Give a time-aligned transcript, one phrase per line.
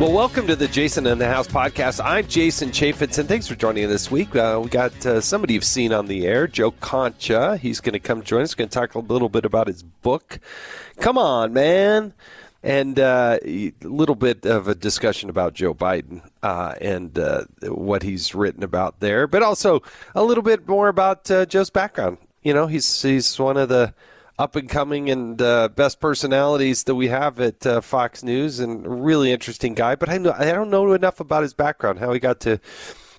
[0.00, 2.02] Well, welcome to the Jason in the House podcast.
[2.02, 4.34] I'm Jason Chaffetz, and thanks for joining us this week.
[4.34, 7.58] Uh, we got uh, somebody you've seen on the air, Joe Concha.
[7.58, 8.54] He's going to come join us.
[8.54, 10.40] Going to talk a little bit about his book.
[11.00, 12.14] Come on, man.
[12.62, 18.02] And uh, a little bit of a discussion about Joe Biden uh, and uh, what
[18.02, 19.82] he's written about there, but also
[20.14, 22.16] a little bit more about uh, Joe's background.
[22.42, 23.92] You know, he's he's one of the
[24.40, 29.04] up and coming and uh, best personalities that we have at uh, Fox News, and
[29.04, 29.94] really interesting guy.
[29.96, 32.58] But I know I don't know enough about his background, how he got to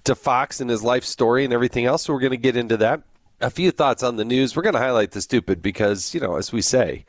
[0.05, 2.03] to Fox and his life story and everything else.
[2.03, 3.03] So we're going to get into that.
[3.39, 4.55] A few thoughts on the news.
[4.55, 7.05] We're going to highlight the stupid because you know, as we say.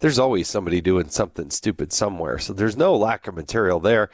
[0.00, 2.38] There's always somebody doing something stupid somewhere.
[2.38, 4.10] So there's no lack of material there.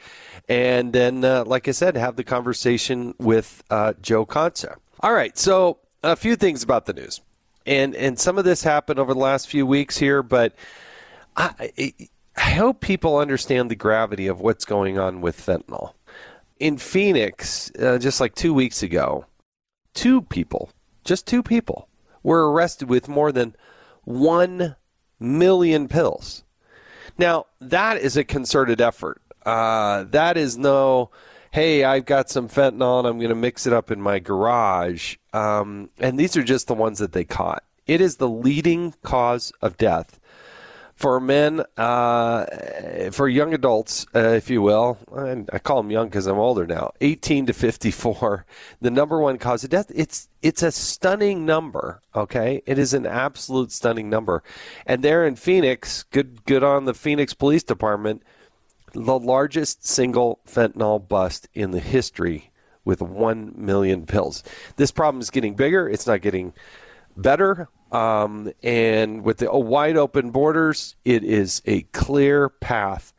[0.47, 4.77] And then, uh, like I said, have the conversation with uh, Joe Concha.
[5.01, 5.37] All right.
[5.37, 7.19] So a few things about the news
[7.65, 10.53] and and some of this happened over the last few weeks here, but
[11.35, 11.93] I
[12.35, 15.93] I hope people understand the gravity of what's going on with fentanyl.
[16.59, 19.25] In Phoenix, uh, just like two weeks ago,
[19.93, 20.71] two people,
[21.03, 21.89] just two people,
[22.21, 23.55] were arrested with more than
[24.03, 24.75] one
[25.19, 26.43] million pills.
[27.17, 29.21] Now that is a concerted effort.
[29.45, 31.11] Uh, that is no
[31.53, 35.17] hey, I've got some fentanyl and I'm going to mix it up in my garage.
[35.33, 37.63] Um, and these are just the ones that they caught.
[37.85, 40.19] It is the leading cause of death
[40.95, 42.45] for men, uh,
[43.11, 44.97] for young adults, uh, if you will.
[45.11, 46.91] And I call them young because I'm older now.
[47.01, 48.47] 18 to 54,
[48.81, 49.91] the number one cause of death.
[49.93, 52.01] It's it's a stunning number.
[52.15, 54.43] Okay, it is an absolute stunning number.
[54.87, 58.23] And there in Phoenix, good good on the Phoenix Police Department
[58.93, 62.51] the largest single fentanyl bust in the history
[62.85, 64.43] with 1 million pills.
[64.75, 66.53] This problem is getting bigger, it's not getting
[67.17, 67.67] better.
[67.91, 73.13] Um, and with the wide open borders, it is a clear path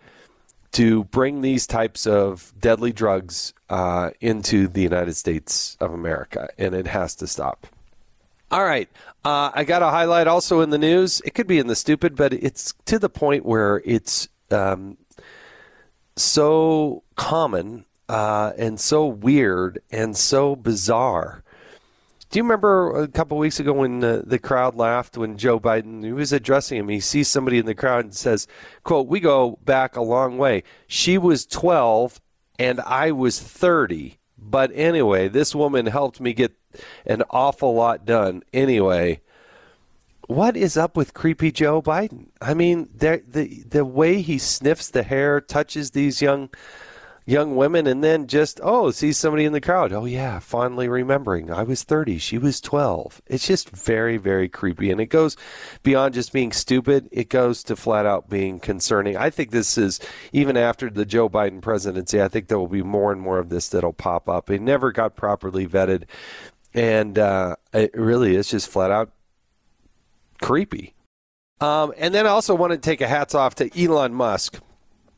[0.72, 6.74] to bring these types of deadly drugs uh, into the United States of America, and
[6.74, 7.68] it has to stop.
[8.50, 8.88] All right.
[9.24, 11.22] Uh, I got a highlight also in the news.
[11.24, 14.96] It could be in the stupid, but it's to the point where it's um,
[16.16, 21.42] so common uh, and so weird and so bizarre.
[22.30, 26.02] Do you remember a couple weeks ago when uh, the crowd laughed when Joe Biden
[26.02, 26.88] he was addressing him?
[26.88, 28.48] He sees somebody in the crowd and says,
[28.82, 30.64] "quote We go back a long way.
[30.88, 32.20] She was 12
[32.58, 36.52] and I was 30, but anyway, this woman helped me get
[37.06, 38.42] an awful lot done.
[38.52, 39.20] Anyway,
[40.26, 42.28] what is up with creepy Joe Biden?
[42.40, 46.50] I mean, the the way he sniffs the hair, touches these young
[47.26, 49.92] young women, and then just oh, sees somebody in the crowd.
[49.92, 53.22] Oh yeah, fondly remembering I was thirty, she was twelve.
[53.26, 55.36] It's just very very creepy, and it goes
[55.82, 57.08] beyond just being stupid.
[57.12, 59.16] It goes to flat out being concerning.
[59.16, 60.00] I think this is
[60.32, 62.20] even after the Joe Biden presidency.
[62.20, 64.50] I think there will be more and more of this that'll pop up.
[64.50, 66.04] It never got properly vetted.
[66.76, 69.12] And uh, it really is just flat out
[70.40, 70.94] creepy.
[71.60, 74.60] Um, and then I also want to take a hats off to Elon Musk.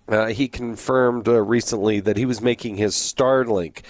[0.09, 3.83] Uh, he confirmed uh, recently that he was making his Starlink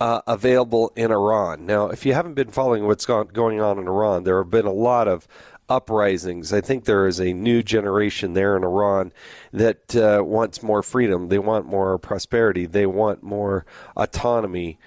[0.00, 1.66] uh, available in Iran.
[1.66, 4.72] Now, if you haven't been following what's going on in Iran, there have been a
[4.72, 5.28] lot of
[5.68, 6.52] uprisings.
[6.52, 9.12] I think there is a new generation there in Iran
[9.52, 11.28] that uh, wants more freedom.
[11.28, 12.66] They want more prosperity.
[12.66, 13.64] They want more
[13.96, 14.78] autonomy.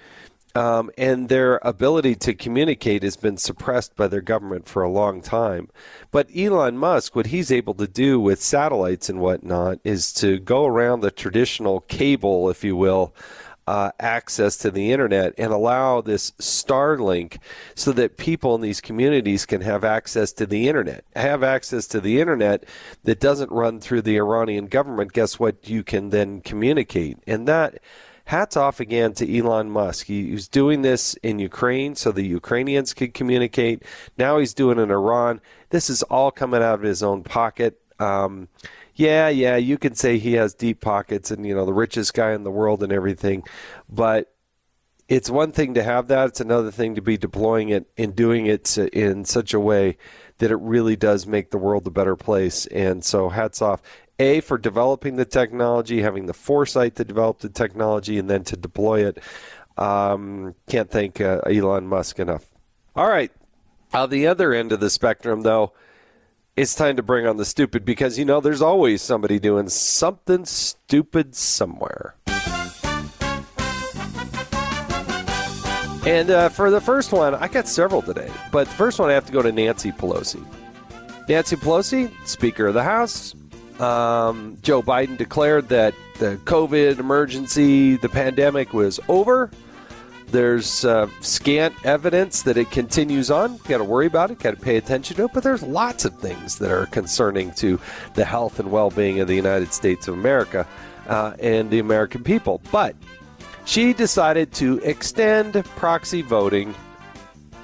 [0.56, 5.20] Um, and their ability to communicate has been suppressed by their government for a long
[5.20, 5.68] time.
[6.10, 10.64] But Elon Musk, what he's able to do with satellites and whatnot is to go
[10.64, 13.14] around the traditional cable, if you will,
[13.66, 17.36] uh, access to the internet and allow this Starlink
[17.74, 21.04] so that people in these communities can have access to the internet.
[21.16, 22.64] Have access to the internet
[23.04, 25.12] that doesn't run through the Iranian government.
[25.12, 25.68] Guess what?
[25.68, 27.18] You can then communicate.
[27.26, 27.80] And that
[28.26, 30.06] hats off again to Elon Musk.
[30.06, 33.84] He, was doing this in Ukraine so the Ukrainians could communicate.
[34.18, 35.40] Now he's doing it in Iran.
[35.70, 37.80] This is all coming out of his own pocket.
[37.98, 38.48] Um,
[38.94, 42.32] yeah, yeah, you can say he has deep pockets and you know the richest guy
[42.32, 43.44] in the world and everything,
[43.88, 44.32] but
[45.08, 46.28] it's one thing to have that.
[46.28, 49.98] It's another thing to be deploying it and doing it in such a way
[50.38, 52.66] that it really does make the world a better place.
[52.66, 53.82] And so, hats off.
[54.18, 58.56] A, for developing the technology, having the foresight to develop the technology, and then to
[58.56, 59.18] deploy it.
[59.76, 62.46] Um, can't thank uh, Elon Musk enough.
[62.94, 63.30] All right.
[63.92, 65.72] On the other end of the spectrum, though,
[66.56, 70.46] it's time to bring on the stupid because, you know, there's always somebody doing something
[70.46, 72.16] stupid somewhere.
[76.06, 79.12] And uh, for the first one, I got several today, but the first one I
[79.12, 80.42] have to go to Nancy Pelosi.
[81.28, 83.34] Nancy Pelosi, Speaker of the House.
[83.80, 89.50] Um, Joe Biden declared that the COVID emergency, the pandemic was over.
[90.28, 93.58] There's uh, scant evidence that it continues on.
[93.58, 96.18] Got to worry about it, got to pay attention to it, but there's lots of
[96.18, 97.78] things that are concerning to
[98.14, 100.66] the health and well being of the United States of America
[101.06, 102.60] uh, and the American people.
[102.72, 102.96] But
[103.66, 106.74] she decided to extend proxy voting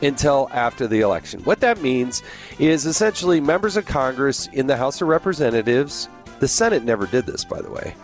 [0.02, 1.40] until after the election.
[1.44, 2.22] What that means
[2.58, 6.08] is essentially members of Congress in the House of Representatives,
[6.40, 7.94] the Senate never did this, by the way.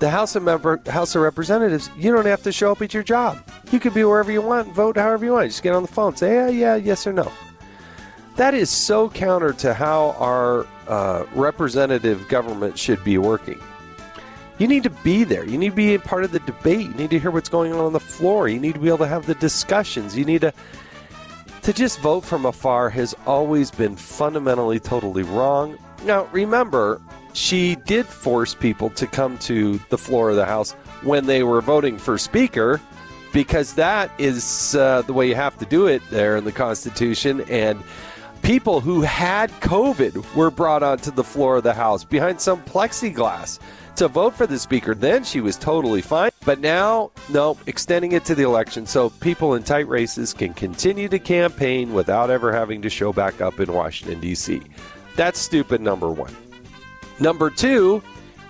[0.00, 3.02] The House of Member House of Representatives, you don't have to show up at your
[3.02, 3.42] job.
[3.70, 5.48] You can be wherever you want, vote however you want.
[5.48, 7.32] Just get on the phone, say yeah, yeah, yes or no.
[8.36, 13.60] That is so counter to how our uh, representative government should be working.
[14.58, 15.44] You need to be there.
[15.44, 16.86] You need to be a part of the debate.
[16.86, 18.48] You need to hear what's going on on the floor.
[18.48, 20.16] You need to be able to have the discussions.
[20.16, 20.52] You need to
[21.64, 25.78] to just vote from afar has always been fundamentally totally wrong.
[26.04, 27.00] Now, remember,
[27.32, 30.72] she did force people to come to the floor of the House
[31.02, 32.82] when they were voting for Speaker
[33.32, 37.40] because that is uh, the way you have to do it there in the Constitution.
[37.48, 37.82] And
[38.42, 43.58] people who had COVID were brought onto the floor of the House behind some plexiglass
[43.96, 44.94] to vote for the speaker.
[44.94, 46.30] Then she was totally fine.
[46.44, 51.08] But now, no, extending it to the election so people in tight races can continue
[51.08, 54.62] to campaign without ever having to show back up in Washington, D.C.
[55.16, 56.34] That's stupid, number one.
[57.20, 58.02] Number two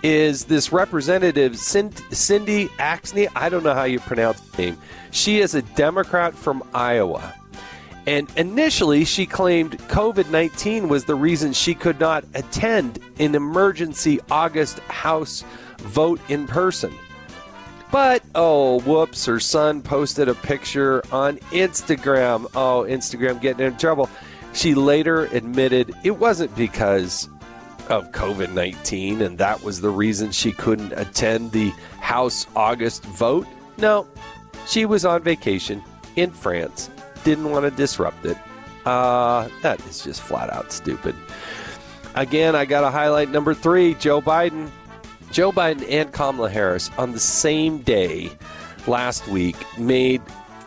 [0.03, 3.27] is this representative Cindy Axne.
[3.35, 4.77] I don't know how you pronounce the name.
[5.11, 7.33] She is a Democrat from Iowa.
[8.07, 14.19] And initially, she claimed COVID 19 was the reason she could not attend an emergency
[14.29, 15.43] August House
[15.79, 16.93] vote in person.
[17.91, 22.45] But, oh, whoops, her son posted a picture on Instagram.
[22.53, 24.09] Oh, Instagram getting in trouble.
[24.53, 27.29] She later admitted it wasn't because
[27.89, 31.69] of COVID 19 and that was the reason she couldn't attend the
[31.99, 33.47] House August vote.
[33.77, 34.07] No,
[34.67, 35.83] she was on vacation
[36.15, 36.89] in France
[37.25, 38.37] didn't want to disrupt it.
[38.85, 41.15] Uh, that is just flat out stupid.
[42.13, 44.69] Again, I got to highlight number three Joe Biden.
[45.31, 48.31] Joe Biden and Kamala Harris on the same day
[48.87, 50.21] last week made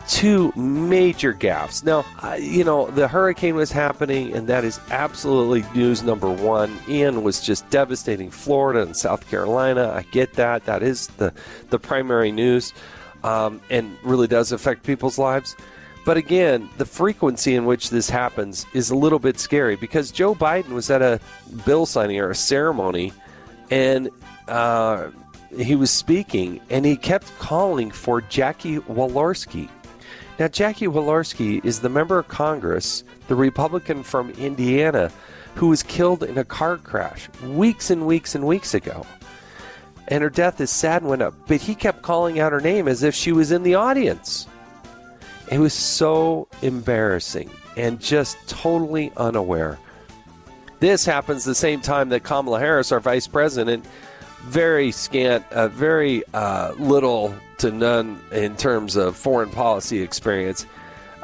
[0.07, 1.83] two major gaffes.
[1.83, 2.03] Now,
[2.35, 6.77] you know, the hurricane was happening, and that is absolutely news number one.
[6.87, 9.91] Ian was just devastating Florida and South Carolina.
[9.91, 10.65] I get that.
[10.65, 11.33] That is the,
[11.69, 12.73] the primary news
[13.23, 15.55] um, and really does affect people's lives.
[16.05, 20.33] But again, the frequency in which this happens is a little bit scary because Joe
[20.33, 21.19] Biden was at a
[21.65, 23.13] bill signing or a ceremony
[23.69, 24.09] and
[24.47, 25.09] uh,
[25.55, 29.69] he was speaking and he kept calling for Jackie Walorski.
[30.39, 35.11] Now, Jackie Walorski is the member of Congress, the Republican from Indiana,
[35.55, 39.05] who was killed in a car crash weeks and weeks and weeks ago.
[40.07, 42.87] And her death is sad and went up, but he kept calling out her name
[42.87, 44.47] as if she was in the audience.
[45.49, 49.79] It was so embarrassing and just totally unaware.
[50.79, 53.85] This happens the same time that Kamala Harris, our vice president,
[54.43, 60.65] very scant, uh, very uh, little to none in terms of foreign policy experience.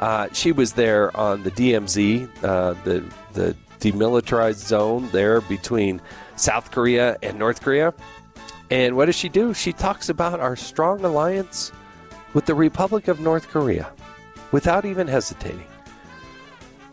[0.00, 6.00] Uh, she was there on the DMZ, uh, the the demilitarized zone there between
[6.34, 7.94] South Korea and North Korea.
[8.70, 9.54] And what does she do?
[9.54, 11.72] She talks about our strong alliance
[12.34, 13.90] with the Republic of North Korea
[14.56, 15.66] without even hesitating.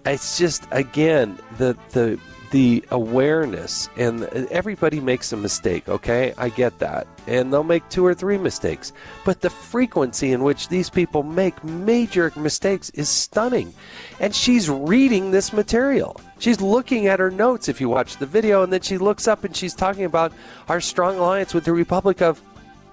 [0.05, 2.19] It's just again the the
[2.51, 6.33] the awareness and everybody makes a mistake, okay?
[6.37, 7.07] I get that.
[7.25, 8.91] And they'll make two or three mistakes.
[9.23, 13.73] But the frequency in which these people make major mistakes is stunning.
[14.19, 16.19] And she's reading this material.
[16.39, 19.45] She's looking at her notes if you watch the video and then she looks up
[19.45, 20.33] and she's talking about
[20.67, 22.41] our strong alliance with the Republic of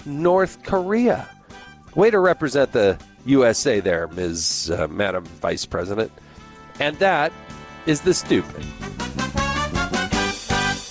[0.06, 1.28] North Korea.
[1.96, 2.96] Way to represent the
[3.26, 4.70] USA there, Ms.
[4.76, 6.10] Uh, Madam Vice President.
[6.78, 7.32] And that
[7.86, 8.64] is the stupid.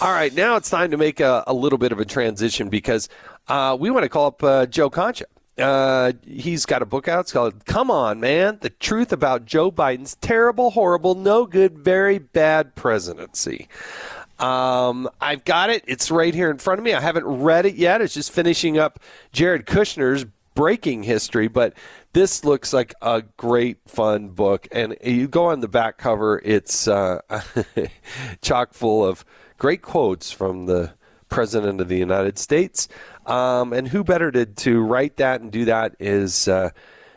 [0.01, 3.09] All right, now it's time to make a, a little bit of a transition because
[3.49, 5.25] uh, we want to call up uh, Joe Concha.
[5.57, 7.21] Uh, he's got a book out.
[7.21, 12.17] It's called Come On, Man The Truth About Joe Biden's Terrible, Horrible, No Good, Very
[12.17, 13.67] Bad Presidency.
[14.39, 15.83] Um, I've got it.
[15.85, 16.93] It's right here in front of me.
[16.93, 18.01] I haven't read it yet.
[18.01, 18.99] It's just finishing up
[19.33, 20.25] Jared Kushner's
[20.55, 21.73] breaking history, but
[22.13, 24.67] this looks like a great fun book.
[24.71, 27.21] And you go on the back cover, it's uh,
[28.41, 29.23] chock full of
[29.57, 30.93] great quotes from the
[31.29, 32.87] President of the United States.
[33.25, 36.71] Um, and who better to, to write that and do that is, uh,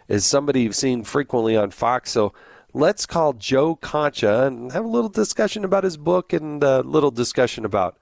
[0.09, 2.11] is somebody you've seen frequently on Fox.
[2.11, 2.35] So
[2.75, 7.11] let's call Joe Concha and have a little discussion about his book and a little
[7.11, 7.97] discussion about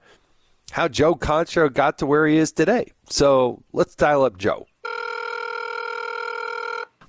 [0.71, 2.91] how Joe Concha got to where he is today.
[3.09, 4.67] So let's dial up Joe.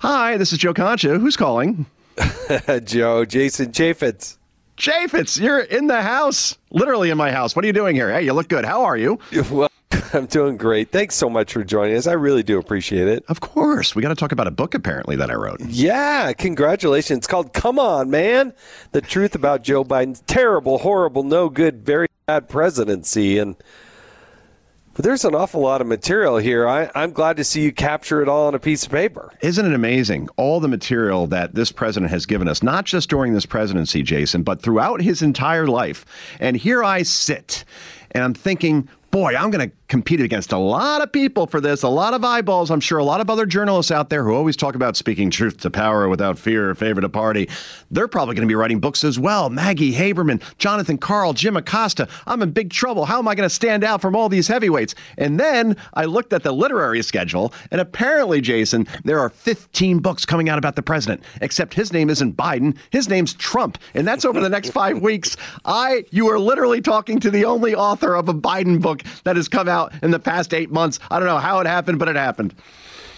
[0.03, 1.17] Hi, this is Joe Concha.
[1.17, 1.87] Who's calling?
[2.85, 4.37] Joe, Jason Chaffetz.
[4.77, 7.55] Chaffetz, you're in the house, literally in my house.
[7.55, 8.13] What are you doing here?
[8.13, 8.65] Hey, you look good.
[8.65, 9.21] How are you?
[9.53, 9.71] Well,
[10.13, 10.91] I'm doing great.
[10.91, 12.09] Thanks so much for joining us.
[12.09, 13.25] I really do appreciate it.
[13.29, 13.95] Of course.
[13.95, 15.61] We got to talk about a book apparently that I wrote.
[15.61, 17.19] Yeah, congratulations.
[17.19, 18.55] It's called Come On, Man
[18.91, 23.39] The Truth About Joe Biden's Terrible, Horrible, No Good, Very Bad Presidency.
[23.39, 23.55] And
[24.95, 26.69] but there's an awful lot of material here.
[26.69, 29.33] I, I'm glad to see you capture it all on a piece of paper.
[29.41, 30.29] Isn't it amazing?
[30.37, 34.43] All the material that this president has given us, not just during this presidency, Jason,
[34.43, 36.05] but throughout his entire life.
[36.41, 37.65] And here I sit,
[38.11, 41.83] and I'm thinking, boy, I'm going to compete against a lot of people for this,
[41.83, 42.71] a lot of eyeballs.
[42.71, 45.59] I'm sure a lot of other journalists out there who always talk about speaking truth
[45.59, 47.47] to power without fear or favor to party.
[47.91, 49.51] They're probably going to be writing books as well.
[49.51, 52.09] Maggie Haberman, Jonathan Karl, Jim Acosta.
[52.27, 53.05] I'm in big trouble.
[53.05, 54.95] How am I going to stand out from all these heavyweights?
[55.19, 60.25] And then I looked at the literary schedule, and apparently, Jason, there are 15 books
[60.25, 62.79] coming out about the president, except his name isn't Biden.
[62.89, 63.77] His name's Trump.
[63.93, 65.37] And that's over the next five weeks.
[65.67, 69.49] I, you are literally talking to the only author of a Biden book that has
[69.49, 70.99] come out out in the past eight months.
[71.11, 72.55] I don't know how it happened, but it happened.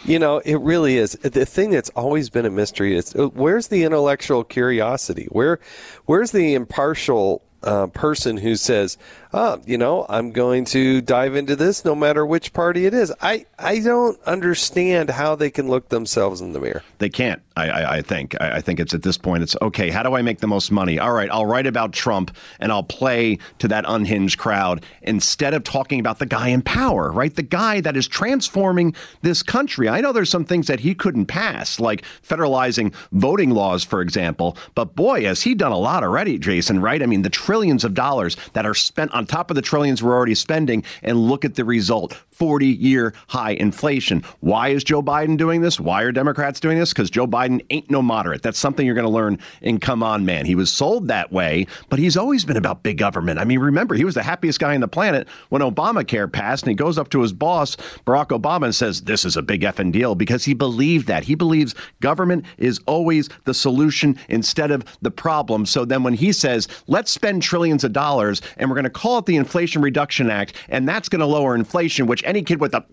[0.05, 1.13] You know, it really is.
[1.13, 5.27] The thing that's always been a mystery is uh, where's the intellectual curiosity?
[5.31, 5.61] Where,
[6.05, 8.99] where's the impartial uh, person who says,
[9.33, 13.15] oh, you know, I'm going to dive into this no matter which party it is.
[13.23, 16.83] I, I don't understand how they can look themselves in the mirror.
[16.99, 18.41] They can't, I, I, I think.
[18.41, 20.71] I, I, think it's at this point, it's okay, how do I make the most
[20.71, 20.99] money?
[20.99, 25.65] All right, I'll write about Trump and I'll play to that unhinged crowd instead of
[25.65, 27.35] talking about the guy in power, right?
[27.35, 29.89] The guy that is transforming this country.
[29.89, 34.57] I know there's some things that he couldn't pass, like federalizing voting laws, for example,
[34.75, 37.03] but boy, has he done a lot already, Jason, right?
[37.03, 40.03] I mean, the trillions of dollars that are spent on on top of the trillions
[40.03, 44.23] we're already spending, and look at the result 40 year high inflation.
[44.41, 45.79] Why is Joe Biden doing this?
[45.79, 46.93] Why are Democrats doing this?
[46.93, 48.43] Because Joe Biden ain't no moderate.
[48.43, 50.45] That's something you're going to learn in Come On Man.
[50.45, 53.39] He was sold that way, but he's always been about big government.
[53.39, 56.71] I mean, remember, he was the happiest guy on the planet when Obamacare passed, and
[56.71, 59.93] he goes up to his boss, Barack Obama, and says, This is a big effing
[59.93, 61.25] deal because he believed that.
[61.25, 65.67] He believes government is always the solution instead of the problem.
[65.67, 69.19] So then when he says, Let's spend trillions of dollars and we're going to call
[69.19, 72.75] it the Inflation Reduction Act, and that's going to lower inflation, which any kid with
[72.75, 72.85] a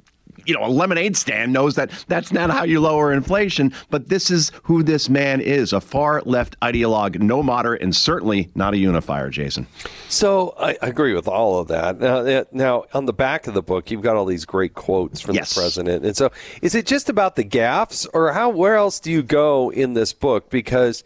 [0.45, 3.73] you know, a lemonade stand knows that that's not how you lower inflation.
[3.89, 8.49] But this is who this man is a far left ideologue, no moderate, and certainly
[8.55, 9.67] not a unifier, Jason.
[10.09, 11.99] So I agree with all of that.
[11.99, 15.21] Now, eh, now, on the back of the book, you've got all these great quotes
[15.21, 15.53] from yes.
[15.53, 16.05] the president.
[16.05, 19.71] And so is it just about the gaffes, or how, where else do you go
[19.71, 20.49] in this book?
[20.49, 21.03] Because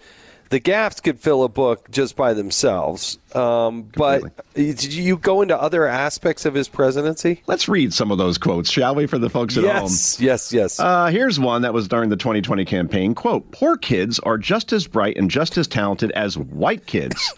[0.50, 3.18] the gaffes could fill a book just by themselves.
[3.34, 4.24] Um, but
[4.54, 7.42] did you go into other aspects of his presidency?
[7.48, 9.90] Let's read some of those quotes, shall we, for the folks at yes, home?
[9.90, 10.80] Yes, yes, yes.
[10.80, 13.16] Uh, here's one that was during the 2020 campaign.
[13.16, 17.34] Quote, poor kids are just as bright and just as talented as white kids.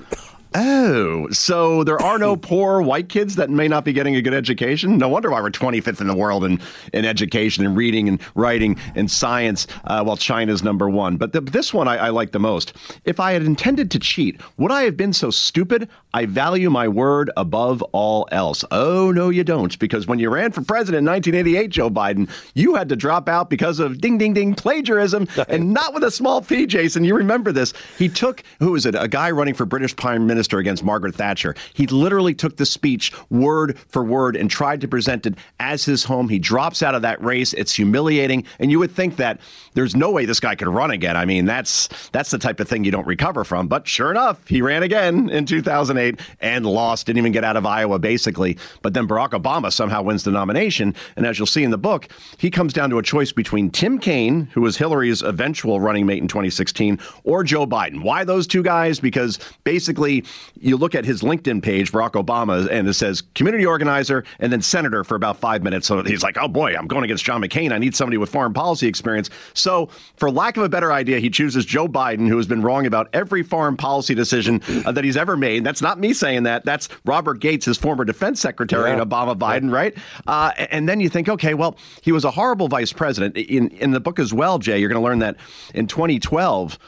[0.59, 4.33] Oh, so there are no poor white kids that may not be getting a good
[4.33, 4.97] education?
[4.97, 6.59] No wonder why we're 25th in the world in,
[6.93, 11.17] in education and reading and writing and science, uh, while China's number one.
[11.17, 12.73] But the, this one I, I like the most.
[13.05, 15.89] If I had intended to cheat, would I have been so stupid?
[16.17, 18.65] I value my word above all else.
[18.71, 19.77] Oh, no, you don't.
[19.77, 23.49] Because when you ran for president in 1988, Joe Biden, you had to drop out
[23.49, 27.03] because of ding, ding, ding plagiarism and not with a small p, Jason.
[27.03, 27.73] You remember this.
[27.97, 31.13] He took, who was it, a guy running for British Prime Minister Minister against Margaret
[31.13, 31.55] Thatcher.
[31.73, 36.03] He literally took the speech word for word and tried to present it as his
[36.05, 36.29] home.
[36.29, 37.53] He drops out of that race.
[37.53, 38.45] It's humiliating.
[38.59, 39.39] And you would think that
[39.73, 41.17] there's no way this guy could run again.
[41.17, 43.67] I mean, that's that's the type of thing you don't recover from.
[43.67, 46.06] But sure enough, he ran again in 2008
[46.41, 47.05] and lost.
[47.05, 48.57] Didn't even get out of Iowa, basically.
[48.81, 50.95] But then Barack Obama somehow wins the nomination.
[51.15, 53.99] And as you'll see in the book, he comes down to a choice between Tim
[53.99, 58.03] Kaine, who was Hillary's eventual running mate in 2016, or Joe Biden.
[58.03, 58.99] Why those two guys?
[58.99, 60.23] Because basically
[60.59, 64.61] you look at his LinkedIn page, Barack Obama, and it says community organizer and then
[64.61, 65.87] senator for about five minutes.
[65.87, 67.71] So he's like, oh boy, I'm going against John McCain.
[67.71, 69.29] I need somebody with foreign policy experience.
[69.53, 72.85] So, for lack of a better idea, he chooses Joe Biden, who has been wrong
[72.85, 75.63] about every foreign policy decision uh, that he's ever made.
[75.63, 76.65] That's not me saying that.
[76.65, 79.01] That's Robert Gates, his former defense secretary, yeah.
[79.01, 79.95] and Obama Biden, right?
[80.25, 83.37] Uh, and then you think, okay, well, he was a horrible vice president.
[83.37, 85.37] In in the book as well, Jay, you're going to learn that
[85.73, 86.79] in 2012.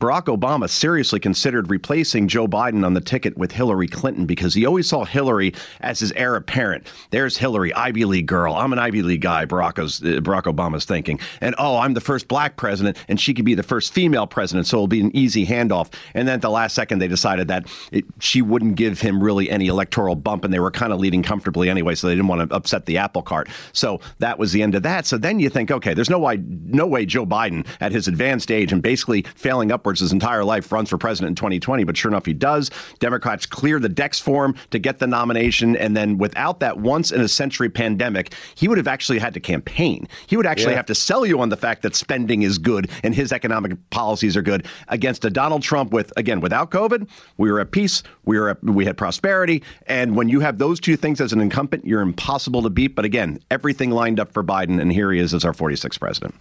[0.00, 4.64] Barack Obama seriously considered replacing Joe Biden on the ticket with Hillary Clinton because he
[4.64, 5.52] always saw Hillary
[5.82, 6.86] as his heir apparent.
[7.10, 8.54] There's Hillary, Ivy League girl.
[8.54, 11.20] I'm an Ivy League guy, Barack's, uh, Barack Obama's thinking.
[11.42, 14.66] And oh, I'm the first black president, and she could be the first female president,
[14.66, 15.92] so it'll be an easy handoff.
[16.14, 19.50] And then at the last second, they decided that it, she wouldn't give him really
[19.50, 22.48] any electoral bump, and they were kind of leading comfortably anyway, so they didn't want
[22.48, 23.50] to upset the apple cart.
[23.74, 25.04] So that was the end of that.
[25.04, 28.50] So then you think, okay, there's no way, no way Joe Biden at his advanced
[28.50, 31.82] age and basically failing upwards his entire life runs for president in 2020.
[31.82, 32.70] But sure enough, he does.
[33.00, 35.76] Democrats clear the decks for him to get the nomination.
[35.76, 39.40] And then without that once in a century pandemic, he would have actually had to
[39.40, 40.06] campaign.
[40.28, 40.76] He would actually yeah.
[40.76, 44.36] have to sell you on the fact that spending is good and his economic policies
[44.36, 48.38] are good against a Donald Trump with, again, without COVID, we were at peace, we
[48.38, 49.60] were at, we had prosperity.
[49.86, 52.94] And when you have those two things as an incumbent, you're impossible to beat.
[52.94, 56.34] But again, everything lined up for Biden, and here he is as our 46th president.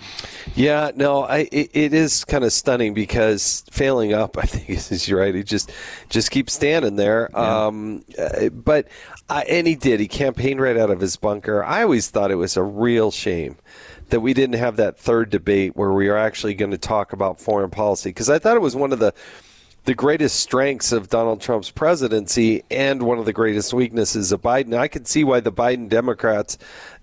[0.54, 3.39] Yeah, no, I, it, it is kind of stunning because
[3.72, 4.38] failing up.
[4.38, 5.34] I think is right.
[5.34, 5.72] He just
[6.10, 7.30] just keeps standing there.
[7.34, 7.66] Yeah.
[7.66, 8.88] Um, uh, but
[9.30, 10.00] uh, and he did.
[10.00, 11.64] He campaigned right out of his bunker.
[11.64, 13.58] I always thought it was a real shame
[14.10, 17.40] that we didn't have that third debate where we are actually going to talk about
[17.40, 19.14] foreign policy because I thought it was one of the
[19.86, 24.78] the greatest strengths of Donald Trump's presidency and one of the greatest weaknesses of Biden.
[24.78, 26.58] I could see why the Biden Democrats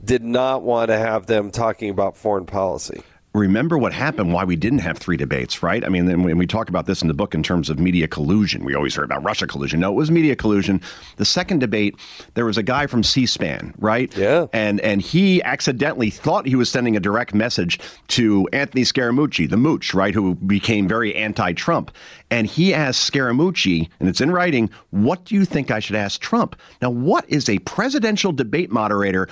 [0.04, 3.02] did not want to have them talking about foreign policy
[3.36, 5.84] remember what happened, why we didn't have three debates, right?
[5.84, 8.64] I mean, when we talk about this in the book in terms of media collusion,
[8.64, 9.80] we always heard about Russia collusion.
[9.80, 10.80] No, it was media collusion.
[11.16, 11.96] The second debate,
[12.34, 14.14] there was a guy from C-SPAN, right?
[14.16, 14.46] Yeah.
[14.52, 17.78] And and he accidentally thought he was sending a direct message
[18.08, 21.90] to Anthony Scaramucci, the mooch, right, who became very anti-Trump.
[22.30, 26.20] And he asked Scaramucci, and it's in writing, what do you think I should ask
[26.20, 26.56] Trump?
[26.80, 29.28] Now, what is a presidential debate moderator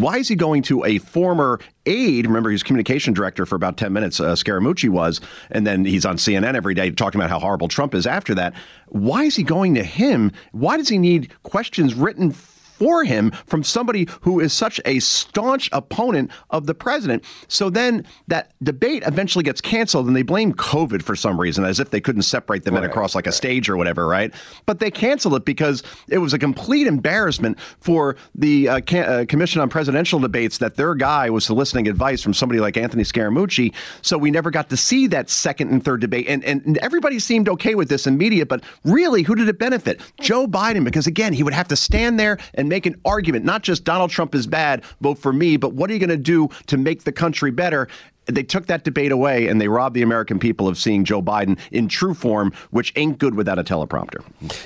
[0.00, 2.26] why is he going to a former aide?
[2.26, 6.16] Remember, he's communication director for about 10 minutes, uh, Scaramucci was, and then he's on
[6.16, 8.54] CNN every day talking about how horrible Trump is after that.
[8.88, 10.32] Why is he going to him?
[10.52, 12.30] Why does he need questions written
[12.78, 17.24] for him from somebody who is such a staunch opponent of the president.
[17.48, 21.80] So then that debate eventually gets canceled and they blame COVID for some reason, as
[21.80, 23.34] if they couldn't separate the men right, across like right.
[23.34, 24.32] a stage or whatever, right?
[24.66, 29.60] But they canceled it because it was a complete embarrassment for the uh, uh, Commission
[29.60, 33.74] on Presidential Debates that their guy was soliciting advice from somebody like Anthony Scaramucci.
[34.02, 36.26] So we never got to see that second and third debate.
[36.28, 40.00] And, and everybody seemed okay with this in media, but really, who did it benefit?
[40.20, 43.62] Joe Biden, because again, he would have to stand there and make an argument, not
[43.62, 46.48] just Donald Trump is bad, vote for me, but what are you going to do
[46.66, 47.88] to make the country better?
[48.28, 51.58] they took that debate away and they robbed the American people of seeing Joe Biden
[51.72, 54.22] in true form, which ain't good without a teleprompter.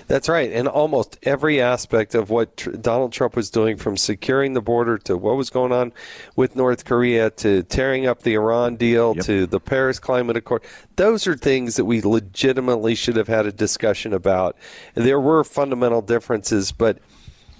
[0.08, 0.52] That's right.
[0.52, 4.98] And almost every aspect of what tr- Donald Trump was doing, from securing the border
[4.98, 5.92] to what was going on
[6.36, 9.24] with North Korea to tearing up the Iran deal yep.
[9.26, 10.62] to the Paris Climate Accord,
[10.96, 14.56] those are things that we legitimately should have had a discussion about.
[14.94, 16.98] There were fundamental differences, but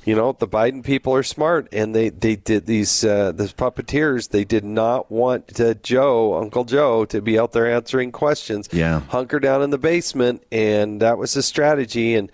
[0.05, 4.31] you know the Biden people are smart, and they they did these uh, these puppeteers.
[4.31, 8.69] They did not want to Joe, Uncle Joe, to be out there answering questions.
[8.73, 12.15] Yeah, hunker down in the basement, and that was the strategy.
[12.15, 12.31] And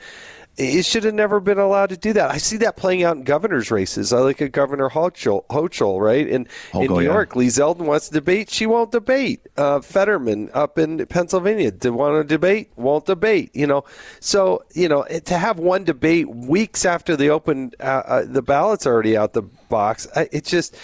[0.59, 2.31] it should have never been allowed to do that.
[2.31, 4.13] I see that playing out in governor's races.
[4.13, 6.27] I look at Governor Hochul, Hochul right?
[6.27, 7.37] In, Hochul, in New York.
[7.37, 8.51] Lee Zeldin wants to debate.
[8.51, 9.47] She won't debate.
[9.57, 13.55] Uh, Fetterman up in Pennsylvania to want to debate, won't debate.
[13.55, 13.85] You know,
[14.19, 18.87] so you know to have one debate weeks after the open, uh, uh, the ballot's
[18.87, 20.09] already out the box.
[20.17, 20.77] It's just.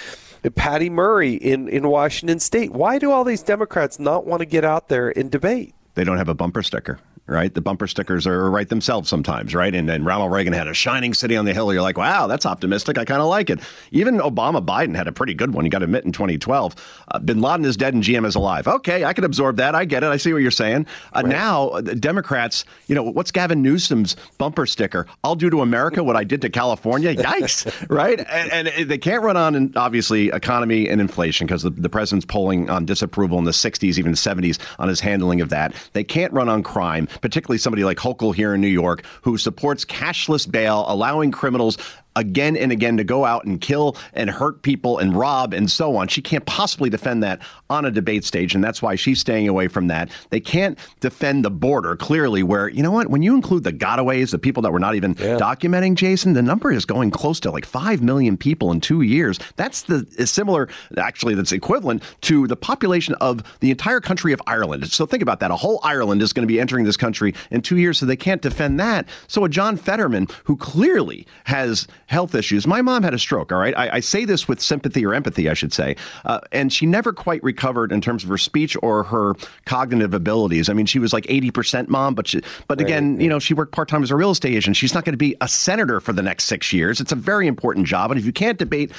[0.57, 2.71] Patty Murray in, in Washington State.
[2.71, 5.75] Why do all these Democrats not want to get out there and debate?
[5.95, 7.55] They don't have a bumper sticker right?
[7.55, 9.75] The bumper stickers are right themselves sometimes, right?
[9.75, 11.73] And then Ronald Reagan had a shining city on the hill.
[11.73, 12.99] You're like, wow, that's optimistic.
[12.99, 13.61] I kind of like it.
[13.93, 15.65] Even Obama Biden had a pretty good one.
[15.65, 16.75] You got to admit in 2012.
[17.09, 18.69] Uh, Bin Laden is dead and GM is alive.
[18.69, 19.75] Okay, I can absorb that.
[19.75, 20.09] I get it.
[20.09, 20.87] I see what you're saying.
[21.15, 21.27] Uh, right.
[21.27, 25.07] Now, uh, Democrats, you know, what's Gavin Newsom's bumper sticker?
[25.23, 27.15] I'll do to America what I did to California.
[27.15, 28.21] Yikes, right?
[28.21, 32.69] And, and, they can't run on, obviously, economy and inflation because the, the president's polling
[32.69, 35.75] on disapproval in the 60s, even the 70s on his handling of that.
[35.95, 39.85] They can't run on crime particularly somebody like Hochul here in New York, who supports
[39.85, 41.79] cashless bail, allowing criminals
[42.17, 45.97] again and again to go out and kill and hurt people and rob and so
[45.97, 46.09] on.
[46.09, 49.69] She can't possibly defend that on a debate stage, and that's why she's staying away
[49.69, 50.11] from that.
[50.31, 54.31] They can't defend the border clearly, where, you know what, when you include the gotaways,
[54.31, 55.39] the people that were not even yeah.
[55.39, 59.39] documenting, Jason, the number is going close to like 5 million people in two years.
[59.57, 64.91] That's the similar, actually, that's equivalent to the population of the entire country of Ireland.
[64.91, 65.51] So think about that.
[65.51, 68.17] A whole Ireland is going to be entering this country in two years, so they
[68.17, 69.09] can't defend that.
[69.27, 73.59] So a John Fetterman, who clearly has health issues, my mom had a stroke, all
[73.59, 73.77] right?
[73.77, 75.97] I, I say this with sympathy or empathy, I should say.
[76.25, 80.69] Uh, and she never quite recovered in terms of her speech or her cognitive abilities.
[80.69, 82.87] I mean, she was like 80% mom, but she, but right.
[82.87, 84.77] again, you know, she worked part time as a real estate agent.
[84.77, 87.01] She's not going to be a senator for the next six years.
[87.01, 88.11] It's a very important job.
[88.11, 88.93] And if you can't debate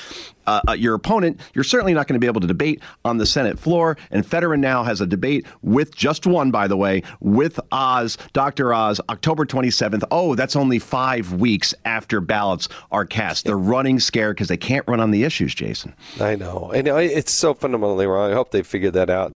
[0.48, 3.26] uh, uh your opponent, you're certainly not going to be able to debate on the
[3.26, 3.98] Senate floor.
[4.12, 8.74] And Fetterman now has a debate with just one, by the way, with Oz, Dr.
[8.74, 10.04] Oz, October 27th.
[10.12, 13.46] Oh, that's only five weeks after ballots are cast.
[13.46, 15.94] They're running scared because they can't run on the issues, Jason.
[16.20, 16.72] I know.
[16.74, 18.32] And uh, it's so fundamentally wrong.
[18.32, 19.34] I hope they figure that out.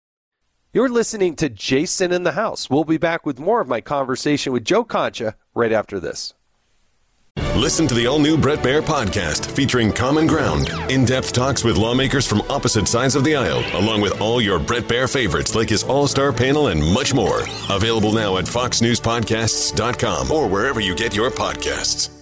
[0.71, 2.69] You're listening to Jason in the House.
[2.69, 6.35] We'll be back with more of my conversation with Joe Concha right after this.
[7.55, 11.75] Listen to the all new Brett Baier podcast featuring Common Ground, in depth talks with
[11.75, 15.69] lawmakers from opposite sides of the aisle, along with all your Brett Baier favorites like
[15.69, 17.41] his all star panel and much more.
[17.69, 22.18] Available now at FoxNewsPodcasts.com or wherever you get your podcasts.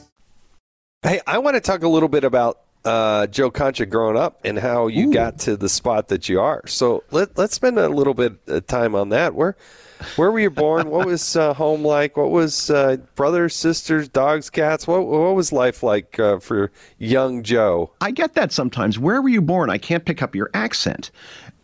[1.03, 4.57] Hey, I want to talk a little bit about uh, Joe Concha growing up and
[4.57, 5.13] how you Ooh.
[5.13, 6.65] got to the spot that you are.
[6.65, 9.35] So let, let's spend a little bit of time on that.
[9.35, 9.55] Where
[10.15, 10.89] where were you born?
[10.89, 12.17] what was uh, home like?
[12.17, 14.87] What was uh, brothers, sisters, dogs, cats?
[14.87, 17.91] What what was life like uh, for young Joe?
[18.01, 18.97] I get that sometimes.
[18.97, 19.69] Where were you born?
[19.69, 21.11] I can't pick up your accent.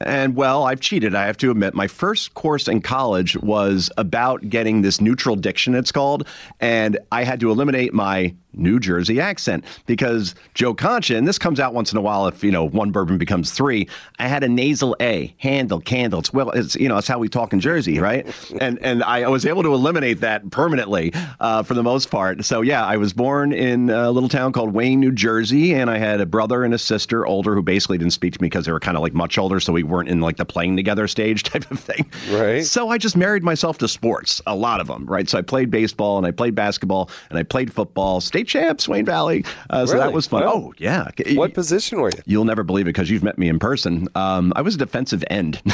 [0.06, 1.74] And well, I've cheated, I have to admit.
[1.74, 6.28] My first course in college was about getting this neutral diction, it's called.
[6.60, 11.60] And I had to eliminate my New Jersey accent because Joe Concha, and this comes
[11.60, 13.88] out once in a while if, you know, one bourbon becomes three.
[14.20, 16.20] I had a nasal A, handle, candle.
[16.20, 18.28] It's well, it's, you know, it's how we talk in Jersey, right?
[18.62, 22.46] and and I was able to eliminate that permanently uh, for the most part.
[22.46, 25.98] So, yeah, I was born in a little town called Wayne, New Jersey, and I
[25.98, 28.72] had a brother and a sister, older, who basically didn't speak to me because they
[28.72, 29.60] were kind of like much older.
[29.60, 32.10] So we weren't in like the playing together stage type of thing.
[32.32, 32.66] Right.
[32.66, 35.30] So I just married myself to sports, a lot of them, right?
[35.30, 39.06] So I played baseball and I played basketball and I played football, state champs, Wayne
[39.06, 39.46] Valley.
[39.70, 39.88] Uh, really?
[39.88, 40.42] So that was fun.
[40.42, 41.10] Well, oh, yeah.
[41.36, 42.22] What position were you?
[42.26, 44.08] You'll never believe it because you've met me in person.
[44.16, 45.62] Um, I was a defensive end.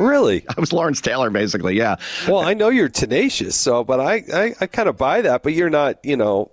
[0.00, 0.44] Really?
[0.48, 1.76] I was Lawrence Taylor, basically.
[1.76, 1.96] Yeah.
[2.26, 5.42] Well, I know you're tenacious, so but I, I, I kind of buy that.
[5.42, 6.50] But you're not, you know,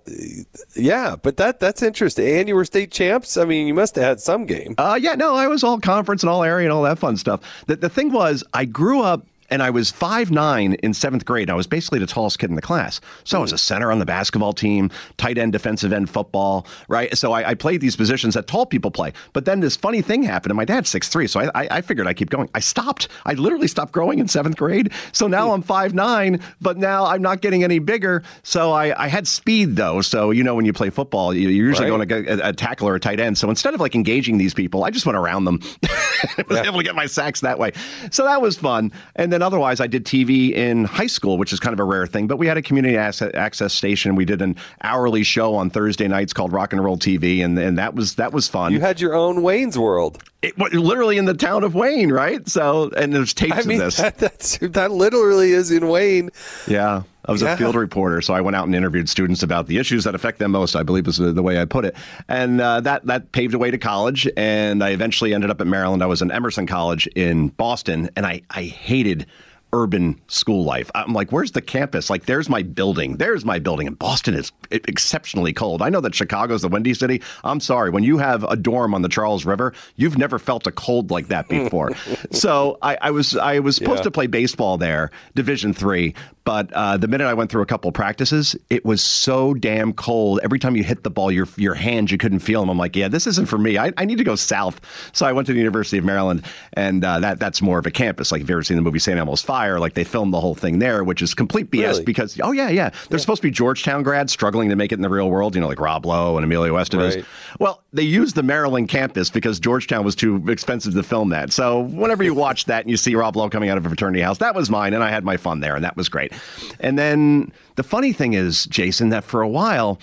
[0.76, 1.16] yeah.
[1.16, 2.28] But that that's interesting.
[2.36, 3.36] And you were state champs.
[3.36, 4.74] I mean, you must have had some game.
[4.76, 5.14] Uh, yeah.
[5.14, 7.40] No, I was all conference and all area and all that fun stuff.
[7.66, 11.50] The the thing was, I grew up and I was five nine in seventh grade.
[11.50, 13.00] I was basically the tallest kid in the class.
[13.24, 17.16] So I was a center on the basketball team, tight end, defensive end, football, right?
[17.16, 19.12] So I, I played these positions that tall people play.
[19.32, 21.80] But then this funny thing happened, and my dad's six three, so I, I, I
[21.80, 22.48] figured I keep going.
[22.54, 23.08] I stopped.
[23.24, 24.92] I literally stopped growing in seventh grade.
[25.12, 25.54] So now hmm.
[25.54, 28.22] I'm five nine, but now I'm not getting any bigger.
[28.42, 30.00] So I, I had speed though.
[30.02, 32.08] So you know when you play football, you're usually right.
[32.08, 33.38] going to a, a tackle or a tight end.
[33.38, 35.60] So instead of like engaging these people, I just went around them.
[35.84, 36.64] I was yeah.
[36.64, 37.72] able to get my sacks that way.
[38.10, 38.92] So that was fun.
[39.16, 41.84] And then then otherwise, I did TV in high school, which is kind of a
[41.84, 42.26] rare thing.
[42.26, 44.16] But we had a community access station.
[44.16, 47.78] We did an hourly show on Thursday nights called Rock and Roll TV, and, and
[47.78, 48.72] that was that was fun.
[48.72, 50.20] You had your own Wayne's World.
[50.42, 52.48] It, literally in the town of Wayne, right?
[52.48, 54.58] So, and there's tapes I mean, of this.
[54.58, 56.30] That, that literally is in Wayne.
[56.66, 57.02] Yeah.
[57.28, 57.52] I was yeah.
[57.52, 60.38] a field reporter, so I went out and interviewed students about the issues that affect
[60.38, 60.74] them most.
[60.74, 61.94] I believe is the, the way I put it,
[62.28, 64.26] and uh, that that paved a way to college.
[64.36, 66.02] And I eventually ended up at Maryland.
[66.02, 69.26] I was in Emerson College in Boston, and I I hated
[69.72, 70.90] urban school life.
[70.94, 72.08] I'm like, where's the campus?
[72.08, 73.16] Like, there's my building.
[73.16, 73.86] There's my building.
[73.86, 75.82] And Boston is exceptionally cold.
[75.82, 77.22] I know that Chicago's the windy city.
[77.44, 77.90] I'm sorry.
[77.90, 81.28] When you have a dorm on the Charles River, you've never felt a cold like
[81.28, 81.92] that before.
[82.30, 84.04] so I, I, was I was supposed yeah.
[84.04, 86.14] to play baseball there, Division three,
[86.48, 90.40] but uh, the minute I went through a couple practices, it was so damn cold.
[90.42, 92.70] Every time you hit the ball, your your hands you couldn't feel them.
[92.70, 93.76] I'm like, yeah, this isn't for me.
[93.76, 94.80] I, I need to go south.
[95.12, 97.90] So I went to the University of Maryland, and uh, that that's more of a
[97.90, 98.32] campus.
[98.32, 99.18] Like if you've ever seen the movie St.
[99.18, 102.04] Elmo's Fire, like they filmed the whole thing there, which is complete BS really?
[102.04, 103.16] because oh yeah, yeah, they're yeah.
[103.18, 105.54] supposed to be Georgetown grads struggling to make it in the real world.
[105.54, 107.16] You know, like Rob Lowe and Emilio Estevez.
[107.16, 107.24] Right.
[107.60, 111.52] Well, they used the Maryland campus because Georgetown was too expensive to film that.
[111.52, 114.22] So whenever you watch that and you see Rob Lowe coming out of a fraternity
[114.22, 116.32] house, that was mine, and I had my fun there, and that was great.
[116.80, 119.98] And then the funny thing is, Jason, that for a while,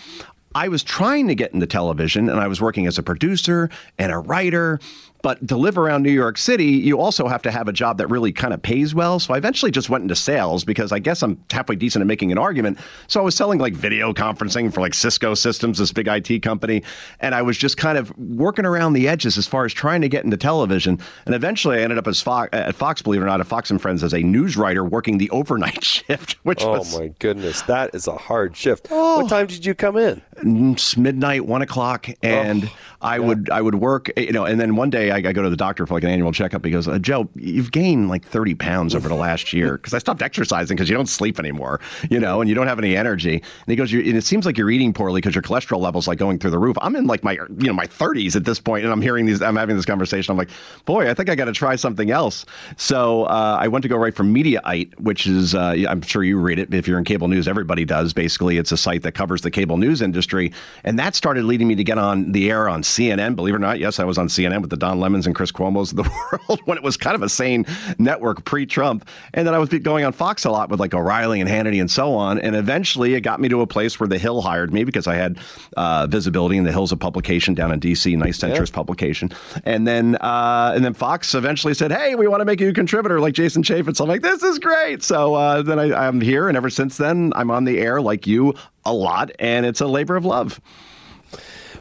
[0.55, 3.69] I was trying to get into television and I was working as a producer
[3.99, 4.79] and a writer.
[5.25, 8.05] But to live around New York City, you also have to have a job that
[8.11, 9.19] really kind of pays well.
[9.19, 12.31] So I eventually just went into sales because I guess I'm halfway decent at making
[12.31, 12.77] an argument.
[13.07, 16.83] So I was selling like video conferencing for like Cisco Systems, this big IT company.
[17.21, 20.07] And I was just kind of working around the edges as far as trying to
[20.07, 20.99] get into television.
[21.25, 23.71] And eventually I ended up as Fox, at Fox, believe it or not, at Fox
[23.71, 26.99] and Friends as a news writer working the overnight shift, which oh was.
[26.99, 28.89] my goodness, that is a hard shift.
[28.91, 29.21] Oh.
[29.21, 30.21] What time did you come in?
[30.43, 33.25] Mm, midnight, one o'clock, and oh, I yeah.
[33.27, 35.55] would I would work, you know, and then one day I, I, go to the
[35.55, 36.65] doctor for like an annual checkup.
[36.65, 39.99] He goes, uh, Joe, you've gained like thirty pounds over the last year because I
[39.99, 43.33] stopped exercising because you don't sleep anymore, you know, and you don't have any energy.
[43.35, 46.17] And he goes, and it seems like you're eating poorly because your cholesterol levels like
[46.17, 46.77] going through the roof.
[46.81, 49.39] I'm in like my you know my 30s at this point, and I'm hearing these,
[49.39, 50.31] I'm having this conversation.
[50.31, 50.49] I'm like,
[50.85, 52.43] boy, I think I got to try something else.
[52.77, 56.39] So uh, I went to go write for Mediaite, which is uh, I'm sure you
[56.39, 57.47] read it if you're in cable news.
[57.47, 58.13] Everybody does.
[58.13, 60.51] Basically, it's a site that covers the cable news industry,
[60.83, 63.35] and that started leading me to get on the air on CNN.
[63.35, 65.51] Believe it or not, yes, I was on CNN with the Don Lemons and Chris
[65.51, 66.03] Cuomo's of the
[66.49, 67.65] world when it was kind of a sane
[67.97, 71.49] network pre-Trump, and then I was going on Fox a lot with like O'Reilly and
[71.49, 72.39] Hannity and so on.
[72.39, 75.15] And eventually, it got me to a place where The Hill hired me because I
[75.15, 75.37] had
[75.75, 78.75] uh, visibility in The Hill's a publication down in D.C., nice centrist yeah.
[78.75, 79.31] publication.
[79.63, 82.73] And then uh, and then Fox eventually said, "Hey, we want to make you a
[82.73, 86.47] contributor like Jason Chaffetz." I'm like, "This is great." So uh, then I, I'm here,
[86.47, 88.53] and ever since then, I'm on the air like you
[88.85, 90.61] a lot, and it's a labor of love.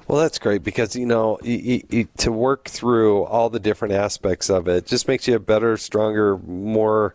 [0.08, 4.50] Well, that's great because you know you, you, to work through all the different aspects
[4.50, 7.14] of it just makes you a better, stronger, more.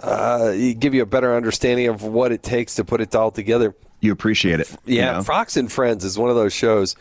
[0.00, 3.74] Uh, give you a better understanding of what it takes to put it all together.
[4.00, 4.70] You appreciate it.
[4.84, 5.22] Yeah, you know?
[5.24, 6.94] Fox and Friends is one of those shows.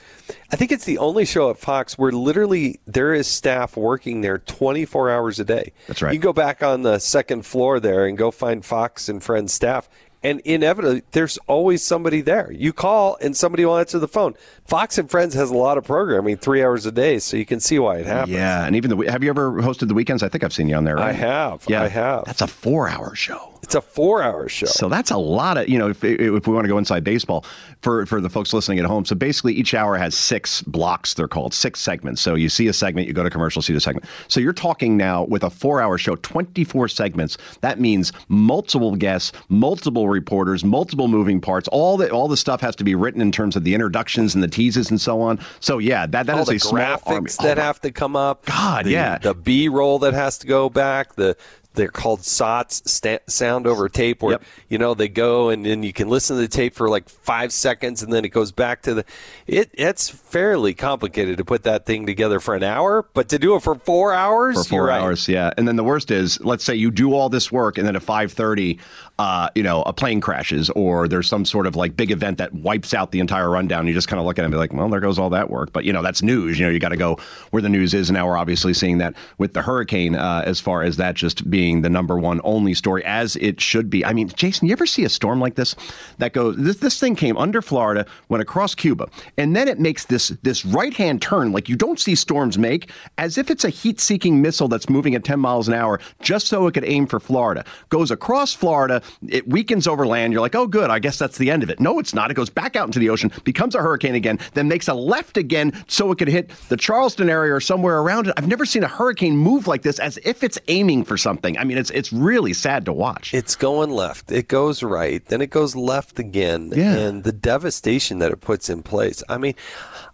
[0.51, 4.39] I think it's the only show at Fox where literally there is staff working there
[4.39, 5.73] 24 hours a day.
[5.86, 6.13] That's right.
[6.13, 9.88] You go back on the second floor there and go find Fox and Friends staff,
[10.23, 12.51] and inevitably there's always somebody there.
[12.51, 14.36] You call and somebody will answer the phone.
[14.65, 17.60] Fox and Friends has a lot of programming, three hours a day, so you can
[17.60, 18.34] see why it happens.
[18.34, 20.23] Yeah, and even the have you ever hosted the weekends?
[20.23, 20.95] I think I've seen you on there.
[20.95, 21.10] Right?
[21.10, 21.65] I have.
[21.67, 22.25] Yeah, I have.
[22.25, 23.57] That's a four-hour show.
[23.63, 24.67] It's a four-hour show.
[24.67, 25.89] So that's a lot of you know.
[25.89, 27.46] If, if we want to go inside baseball
[27.82, 31.13] for for the folks listening at home, so basically each hour has six blocks.
[31.13, 32.22] They're called six segments.
[32.22, 34.06] So you see a segment, you go to commercial, see the segment.
[34.28, 37.38] So you're talking now with a four-hour show, twenty-four segments.
[37.62, 41.67] That means multiple guests, multiple reporters, multiple moving parts.
[41.70, 44.43] All the all the stuff has to be written in terms of the introductions and
[44.43, 45.39] the teases and so on.
[45.60, 48.15] So yeah, that that all is the a graphics oh, that oh, have to come
[48.15, 48.46] up.
[48.46, 51.15] God, the, yeah, the B roll that has to go back.
[51.15, 51.36] The
[51.77, 54.43] they're called SOTs, sound over tape, where yep.
[54.67, 57.53] you know they go and then you can listen to the tape for like five
[57.53, 59.05] seconds, and then it goes back to the.
[59.45, 63.55] It it's fairly complicated to put that thing together for an hour, but to do
[63.55, 65.33] it for four hours, for four hours, right.
[65.33, 65.51] yeah.
[65.57, 68.03] And then the worst is, let's say you do all this work, and then at
[68.03, 68.79] five thirty,
[69.19, 72.53] uh, you know, a plane crashes, or there's some sort of like big event that
[72.53, 73.88] wipes out the entire rundown.
[73.88, 75.49] You just kind of look at it and be like, well, there goes all that
[75.49, 75.73] work.
[75.73, 76.60] But you know, that's news.
[76.60, 77.17] You know, you got to go
[77.49, 78.10] where the news is.
[78.10, 81.49] And now we're obviously seeing that with the hurricane, uh, as far as that just
[81.49, 84.06] being the number one only story as it should be.
[84.06, 85.75] I mean, Jason, you ever see a storm like this
[86.19, 90.06] that goes this this thing came under Florida, went across Cuba, and then it makes
[90.06, 94.41] this this right-hand turn like you don't see storms make as if it's a heat-seeking
[94.41, 97.65] missile that's moving at 10 miles an hour just so it could aim for Florida.
[97.89, 100.34] Goes across Florida, it weakens over land.
[100.34, 102.32] You're like, "Oh good, I guess that's the end of it." No, it's not.
[102.32, 105.38] It goes back out into the ocean, becomes a hurricane again, then makes a left
[105.38, 108.34] again so it could hit the Charleston area or somewhere around it.
[108.38, 111.58] I've never seen a hurricane move like this as if it's aiming for something.
[111.58, 113.34] I mean, it's it's really sad to watch.
[113.34, 114.32] It's going left.
[114.32, 116.96] It goes right, then it goes left again, yeah.
[116.96, 119.24] and the devastation that it puts in place.
[119.30, 119.56] I mean,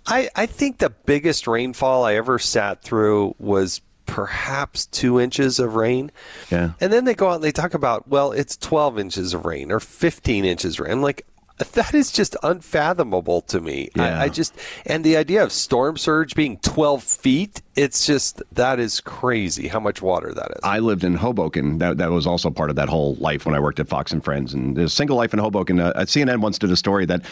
[0.06, 5.76] I I think the biggest rainfall I ever sat through was perhaps two inches of
[5.76, 6.12] rain.
[6.52, 6.72] Yeah.
[6.80, 9.72] And then they go out and they talk about, well, it's 12 inches of rain
[9.72, 10.92] or 15 inches of rain.
[10.94, 11.26] I'm like,
[11.58, 13.90] that is just unfathomable to me.
[13.96, 14.20] Yeah.
[14.20, 18.80] I, I, just and the idea of storm surge being 12 feet, it's just that
[18.80, 20.60] is crazy how much water that is.
[20.64, 21.78] I lived in Hoboken.
[21.78, 24.24] That, that was also part of that whole life when I worked at Fox and
[24.24, 24.54] Friends.
[24.54, 25.80] And a single life in Hoboken.
[25.80, 27.24] Uh, CNN once did a story that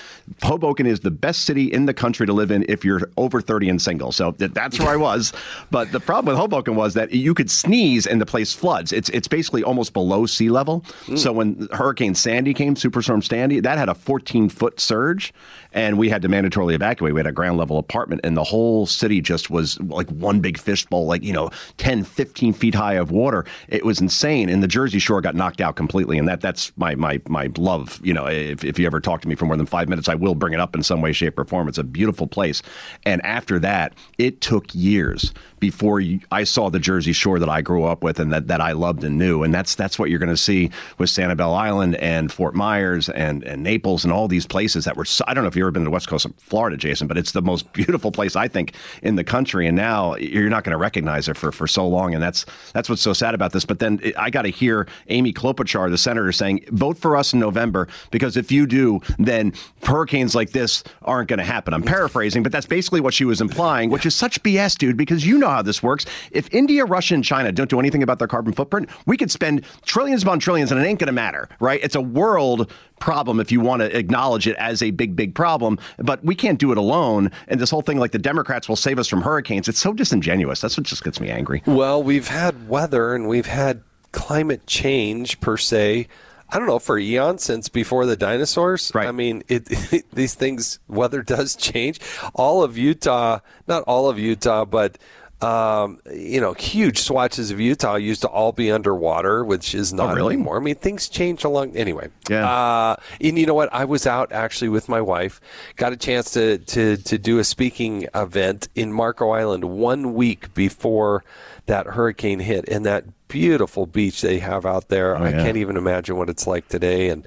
[0.44, 3.70] Hoboken is the best city in the country to live in if you're over 30
[3.70, 4.12] and single.
[4.12, 5.34] So that's where I was.
[5.72, 8.92] But the problem with Hoboken was that you could sneeze and the place floods.
[8.92, 10.82] It's it's basically almost below sea level.
[11.06, 11.18] Mm.
[11.18, 15.32] So when Hurricane Sandy came, Superstorm Sandy, that had a 14 foot surge,
[15.74, 17.14] and we had to mandatorily evacuate.
[17.14, 20.58] We had a ground level apartment, and the whole city just was like one big
[20.58, 23.46] fishbowl, like, you know, 10, 15 feet high of water.
[23.68, 24.50] It was insane.
[24.50, 26.18] And the Jersey Shore got knocked out completely.
[26.18, 28.00] And that that's my my my love.
[28.04, 30.16] You know, if, if you ever talk to me for more than five minutes, I
[30.16, 31.68] will bring it up in some way, shape, or form.
[31.68, 32.62] It's a beautiful place.
[33.06, 37.84] And after that, it took years before I saw the Jersey Shore that I grew
[37.84, 39.44] up with and that, that I loved and knew.
[39.44, 43.44] And that's that's what you're going to see with Sanibel Island and Fort Myers and,
[43.44, 45.06] and Naples and all these places that were.
[45.06, 47.08] So, I don't know if you've ever been to the west coast of Florida, Jason,
[47.08, 49.68] but it's the most beautiful place I think in the country.
[49.68, 52.90] And now you're not going to recognize it for for so long, and that's that's
[52.90, 53.66] what's so sad about this.
[53.66, 57.40] But then I got to hear Amy Klobuchar, the senator, saying, "Vote for us in
[57.40, 62.44] November because if you do, then hurricanes like this aren't going to happen." I'm paraphrasing,
[62.44, 64.98] but that's basically what she was implying, which is such BS, dude.
[64.98, 66.06] Because you know how this works.
[66.32, 69.64] If India, Russia, and China don't do anything about their carbon footprint, we could spend
[69.86, 71.80] trillions upon trillions, and it ain't going to matter, right?
[71.84, 75.78] It's a world problem if you want to acknowledge it as a big, big problem.
[75.98, 77.32] But we can't do it alone.
[77.50, 80.62] And this whole thing, like the Democrats will save us from hurricanes, it's so disingenuous.
[80.62, 81.62] That's what just gets me angry.
[81.66, 83.84] Well, we've had weather and we've had
[84.14, 86.08] climate change per se.
[86.54, 88.92] I don't know for eons since before the dinosaurs.
[88.94, 89.08] Right.
[89.08, 92.00] I mean, it, it, these things weather does change.
[92.34, 94.98] All of Utah, not all of Utah, but
[95.44, 100.12] um, you know, huge swatches of Utah used to all be underwater, which is not
[100.12, 100.36] Oh, really?
[100.36, 100.58] anymore.
[100.58, 101.76] I mean, things change along.
[101.76, 102.48] Anyway, Yeah.
[102.50, 103.70] Uh, and you know what?
[103.74, 105.42] I was out actually with my wife.
[105.78, 110.54] Got a chance to to to do a speaking event in Marco Island one week
[110.54, 111.24] before
[111.66, 115.16] that hurricane hit, and that beautiful beach they have out there.
[115.16, 115.44] I Oh, yeah.
[115.44, 117.26] can't even imagine what it's like today, and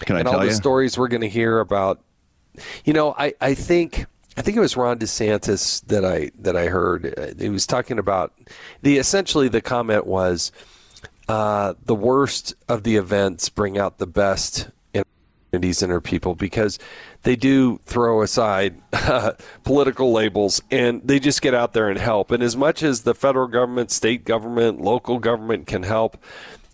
[0.00, 0.52] Can I and all the you?
[0.52, 2.00] stories we're going to hear about.
[2.84, 4.04] You know, I, I think
[4.36, 7.14] I think it was Ron DeSantis that I that I heard.
[7.18, 8.32] Uh, He was talking about
[8.80, 10.52] the essentially the comment was
[11.28, 15.04] uh, the worst of the events bring out the best in
[15.50, 16.78] communities and our people because
[17.22, 18.80] they do throw aside
[19.64, 22.30] political labels and they just get out there and help.
[22.30, 26.16] And as much as the federal government, state government, local government can help,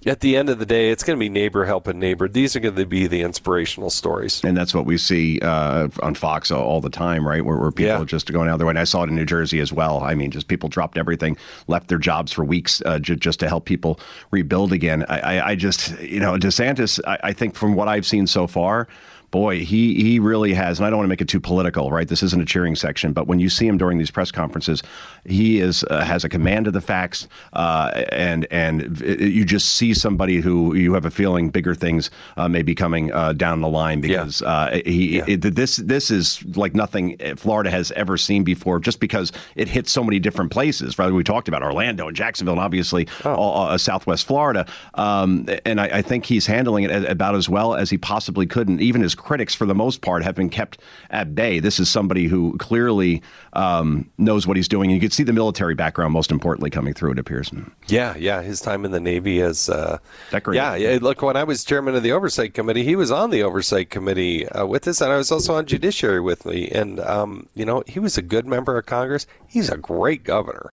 [0.08, 2.28] at the end of the day, it's going to be neighbor helping neighbor.
[2.28, 4.42] These are going to be the inspirational stories.
[4.42, 7.44] And that's what we see uh, on Fox all, the time, right?
[7.44, 8.00] Where, where people Yeah.
[8.00, 8.68] are just going out there.
[8.68, 10.02] And I saw it in New Jersey as well.
[10.02, 13.48] I mean, just people dropped everything, left their jobs for weeks uh, ju- just to
[13.48, 15.04] help people rebuild again.
[15.08, 18.46] I, I, I just, you know, DeSantis, I, I think from what I've seen so
[18.46, 18.88] far,
[19.30, 22.08] boy, he he really has, and I don't want to make it too political, right?
[22.08, 24.82] This isn't a cheering section, but when you see him during these press conferences,
[25.24, 29.76] he is uh, has a command of the facts, uh, and and it- you just
[29.76, 33.60] see somebody who you have a feeling bigger things uh, may be coming uh, down
[33.60, 38.44] the line because uh, he it, this this is like nothing Florida has ever seen
[38.44, 40.98] before, just because it hits so many different places.
[40.98, 41.12] Right?
[41.12, 45.98] We talked about Orlando and Jacksonville, and obviously all, uh, Southwest Florida, um, and I,
[45.98, 48.68] I think he's handling it about as well as he possibly could.
[48.68, 50.78] And even his critics, for the most part, have been kept
[51.10, 51.58] at bay.
[51.60, 54.90] This is somebody who clearly um, knows what he's doing.
[54.90, 57.12] And you can see the military background, most importantly, coming through.
[57.12, 57.50] It appears.
[57.88, 58.42] Yeah, yeah.
[58.42, 59.98] His time in the Navy as uh,
[60.30, 60.60] Decorated.
[60.60, 60.98] Yeah, yeah.
[61.00, 64.48] Look, when I was chairman of the oversight committee, he was on the oversight committee
[64.48, 66.68] uh, with us, and I was also on judiciary with me.
[66.68, 69.26] And um, you know, he was a good member of Congress.
[69.46, 70.70] He's a great governor.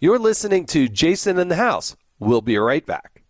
[0.00, 1.96] You're listening to Jason in the House.
[2.18, 3.21] We'll be right back.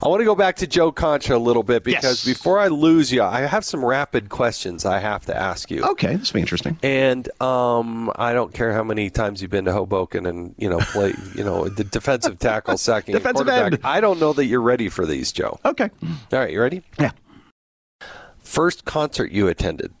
[0.00, 2.36] I want to go back to Joe Concha a little bit because Yes.
[2.36, 5.82] before I lose you, I have some rapid questions I have to ask you.
[5.82, 6.78] Okay, this will be interesting.
[6.84, 10.78] And um, I don't care how many times you've been to Hoboken and you know
[10.78, 13.72] play, you know the defensive tackle, sacking Defensive quarterback.
[13.72, 13.80] end.
[13.82, 15.58] I don't know that you're ready for these, Joe.
[15.64, 15.90] Okay.
[16.32, 16.82] All right, you ready?
[17.00, 17.10] Yeah.
[18.38, 19.92] First concert you attended?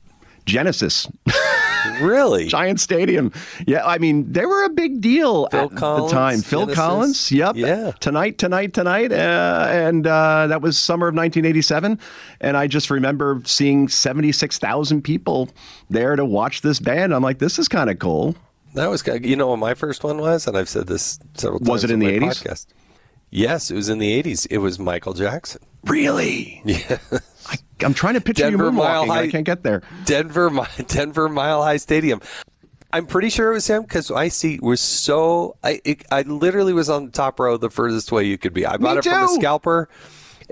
[0.46, 1.08] Genesis.
[2.00, 2.46] Really?
[2.46, 3.32] Giant Stadium.
[3.66, 6.42] Yeah, I mean, they were a big deal Phil at Collins, the time.
[6.42, 6.76] Phil Genesis.
[6.76, 7.56] Collins, yep.
[7.56, 7.92] Yeah.
[8.00, 9.12] Tonight, tonight, tonight.
[9.12, 11.98] Uh, and uh, that was summer of 1987.
[12.40, 15.48] And I just remember seeing 76,000 people
[15.90, 17.14] there to watch this band.
[17.14, 18.34] I'm like, this is kind of cool.
[18.74, 19.24] That was good.
[19.24, 21.68] You know what my first one was, and I've said this several times.
[21.70, 22.42] Was it in on the my 80s?
[22.42, 22.66] Podcast.
[23.30, 24.46] Yes, it was in the '80s.
[24.50, 25.62] It was Michael Jackson.
[25.84, 26.62] Really?
[26.66, 26.98] Yeah.
[27.48, 29.10] I, I'm trying to picture Denver you Mile moonwalking.
[29.10, 29.82] I can't get there.
[30.04, 30.50] Denver,
[30.86, 32.20] Denver Mile High Stadium.
[32.92, 35.56] I'm pretty sure it was him because my seat was so.
[35.62, 38.64] I it, I literally was on the top row, the furthest way you could be.
[38.64, 39.88] I bought it from a scalper,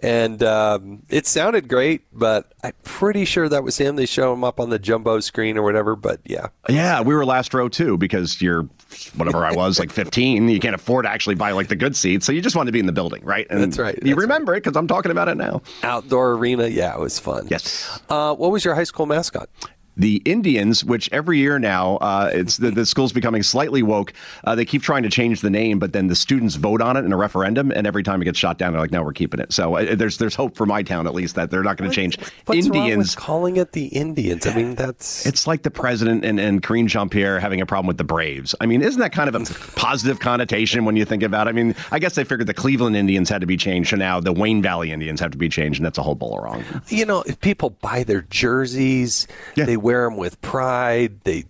[0.03, 3.97] and um, it sounded great, but I'm pretty sure that was him.
[3.97, 5.97] They show him up on the jumbo screen or whatever.
[5.97, 8.69] But yeah, Yeah, we were last row too because you're
[9.17, 10.49] whatever I was, like 15.
[10.49, 12.73] You can't afford to actually buy like the good seats, so you just want to
[12.73, 13.47] be in the building, right?
[13.51, 15.61] And That's right, You that's remember it because I'm talking about it now.
[15.83, 16.67] outdoor arena.
[16.69, 17.49] Yeah, it was fun.
[17.51, 18.01] Yes.
[18.09, 19.49] Uh, what was your high school mascot?
[19.97, 24.13] The Indians, which every year now, uh, it's the, the school's becoming slightly woke.
[24.45, 27.05] Uh, they keep trying to change the name, but then the students vote on it
[27.05, 29.41] in a referendum, and every time it gets shot down, they're like, "No, we're keeping
[29.41, 31.91] it." So uh, there's there's hope for my town at least that they're not going
[31.91, 33.15] to change What's Indians.
[33.15, 34.47] calling it the Indians?
[34.47, 37.87] I mean, that's It's like the president and, and Karine Jean Pierre having a problem
[37.87, 38.55] with the Braves.
[38.61, 39.45] I mean, isn't that kind of a
[39.77, 41.51] positive connotation when you think about it?
[41.51, 44.21] I mean, I guess they figured the Cleveland Indians had to be changed, so now
[44.21, 46.65] the Wayne Valley Indians have to be changed, and that's a whole bowl of wrong.
[46.89, 49.65] you know, if people buy their jerseys, Yeah.
[49.65, 51.21] they wear them with pride.
[51.23, 51.45] They,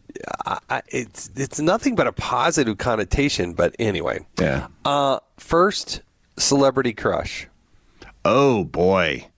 [0.44, 3.54] I, I, it's it's nothing but a positive connotation.
[3.54, 4.66] But anyway, Yeah.
[4.84, 6.02] uh, first
[6.36, 7.48] celebrity crush.
[8.26, 9.28] Oh boy.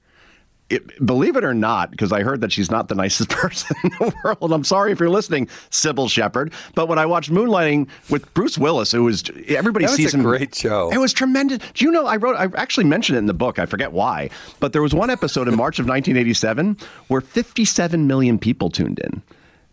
[0.71, 3.91] It, believe it or not, because I heard that she's not the nicest person in
[3.99, 4.53] the world.
[4.53, 6.53] I'm sorry if you're listening, Cybill Shepherd.
[6.75, 10.19] But when I watched Moonlighting with Bruce Willis, it was everybody That was sees a
[10.19, 10.25] him.
[10.25, 10.91] great show.
[10.93, 11.59] It was tremendous.
[11.73, 12.07] Do you know?
[12.07, 12.37] I wrote.
[12.37, 13.59] I actually mentioned it in the book.
[13.59, 14.29] I forget why,
[14.61, 16.77] but there was one episode in March of 1987
[17.09, 19.23] where 57 million people tuned in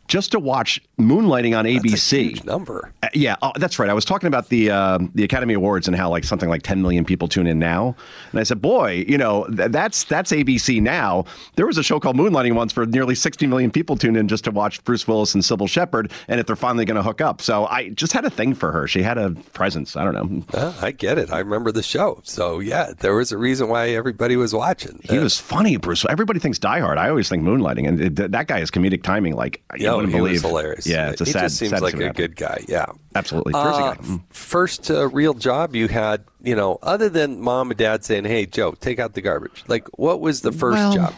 [0.07, 1.89] just to watch Moonlighting on ABC.
[1.91, 2.91] That's a huge number.
[3.03, 3.89] Uh, yeah, oh, that's right.
[3.89, 6.81] I was talking about the uh, the Academy Awards and how like something like 10
[6.81, 7.95] million people tune in now,
[8.31, 11.25] and I said, "Boy, you know th- that's that's ABC now."
[11.55, 14.43] There was a show called Moonlighting once for nearly 60 million people tuned in just
[14.45, 17.41] to watch Bruce Willis and Cybill Shepherd, and if they're finally going to hook up.
[17.41, 18.87] So I just had a thing for her.
[18.87, 19.95] She had a presence.
[19.95, 20.43] I don't know.
[20.53, 21.31] Uh, I get it.
[21.31, 22.21] I remember the show.
[22.23, 25.01] So yeah, there was a reason why everybody was watching.
[25.03, 26.05] He was funny, Bruce.
[26.09, 26.97] Everybody thinks Die Hard.
[26.97, 29.35] I always think Moonlighting, and it, that guy has comedic timing.
[29.35, 30.41] Like you wouldn't believe.
[30.41, 30.85] hilarious.
[30.87, 31.41] Yeah, it's a he sad.
[31.41, 32.63] just seems sad like a good guy.
[32.67, 32.85] Yeah,
[33.15, 33.53] Absolutely.
[33.53, 34.19] Uh, guy.
[34.29, 38.45] First uh, real job you had, you know, other than mom and dad saying, "Hey,
[38.45, 41.13] Joe, take out the garbage." Like, what was the first Well, job?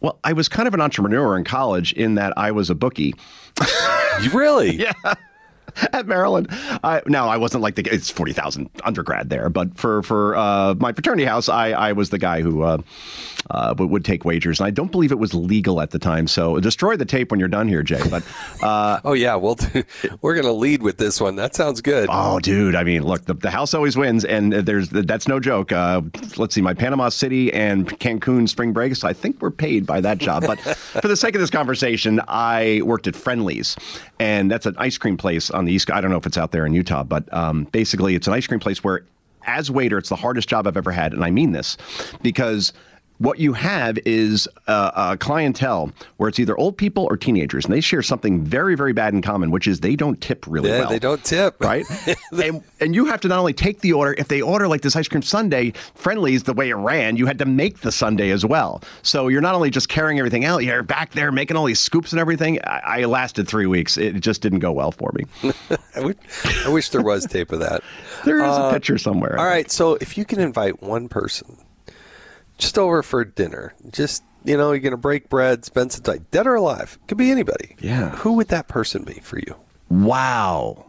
[0.00, 3.14] Well, I was kind of an entrepreneur in college in that I was a bookie.
[4.32, 4.76] Really?
[4.76, 4.92] yeah.
[5.92, 6.48] At Maryland,
[6.82, 10.74] I, now I wasn't like the it's forty thousand undergrad there, but for for uh,
[10.78, 12.78] my fraternity house, I, I was the guy who uh,
[13.50, 16.26] uh, would, take wagers, and I don't believe it was legal at the time.
[16.26, 18.00] So destroy the tape when you're done here, Jay.
[18.08, 18.24] But
[18.62, 19.58] uh, Oh yeah, well,
[20.22, 21.36] we're gonna lead with this one.
[21.36, 22.08] That sounds good.
[22.10, 22.74] Oh, dude!
[22.74, 25.72] I mean, look, the, the house always wins, and there's that's no joke.
[25.72, 26.02] Uh,
[26.36, 29.04] let's see, my Panama City and Cancun spring breaks.
[29.04, 32.82] I think we're paid by that job, but for the sake of this conversation, I
[32.84, 33.76] worked at Friendly's,
[34.18, 35.90] and that's an ice cream place on the east.
[35.90, 38.48] I don't know if it's out there in Utah, but um, basically, it's an ice
[38.48, 39.04] cream place where,
[39.46, 41.76] as waiter, it's the hardest job I've ever had, and I mean this
[42.22, 42.72] because
[43.20, 47.74] what you have is a, a clientele where it's either old people or teenagers, and
[47.74, 50.80] they share something very, very bad in common, which is they don't tip really yeah,
[50.80, 50.88] well.
[50.88, 51.60] they don't tip.
[51.60, 51.84] right?
[52.32, 54.96] and, and you have to not only take the order, if they order like this
[54.96, 58.44] ice cream sundae, Friendly's the way it ran, you had to make the sundae as
[58.46, 58.82] well.
[59.02, 62.12] So you're not only just carrying everything out, you're back there making all these scoops
[62.12, 62.58] and everything.
[62.64, 63.98] I, I lasted three weeks.
[63.98, 65.26] It just didn't go well for me.
[65.94, 66.16] I, would,
[66.64, 67.82] I wish there was tape of that.
[68.24, 69.38] There is Uh, a picture somewhere.
[69.38, 71.58] All right, so if you can invite one person
[72.60, 76.46] just over for dinner, just you know, you're gonna break bread, spend some time, dead
[76.46, 77.76] or alive, could be anybody.
[77.80, 78.10] Yeah.
[78.16, 79.56] Who would that person be for you?
[79.88, 80.86] Wow.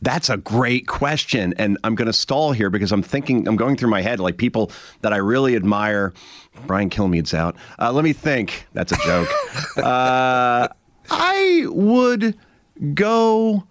[0.00, 1.54] That's a great question.
[1.58, 4.36] And I'm going to stall here because I'm thinking, I'm going through my head like
[4.36, 4.70] people
[5.02, 6.14] that I really admire.
[6.66, 7.56] Brian Kilmeade's out.
[7.80, 8.66] Uh, let me think.
[8.74, 9.28] That's a joke.
[9.76, 10.68] uh,
[11.10, 12.36] I would
[12.94, 13.66] go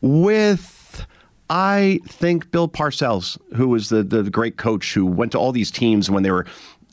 [0.00, 1.06] with,
[1.48, 5.70] I think, Bill Parcells, who was the, the great coach who went to all these
[5.70, 6.46] teams when they were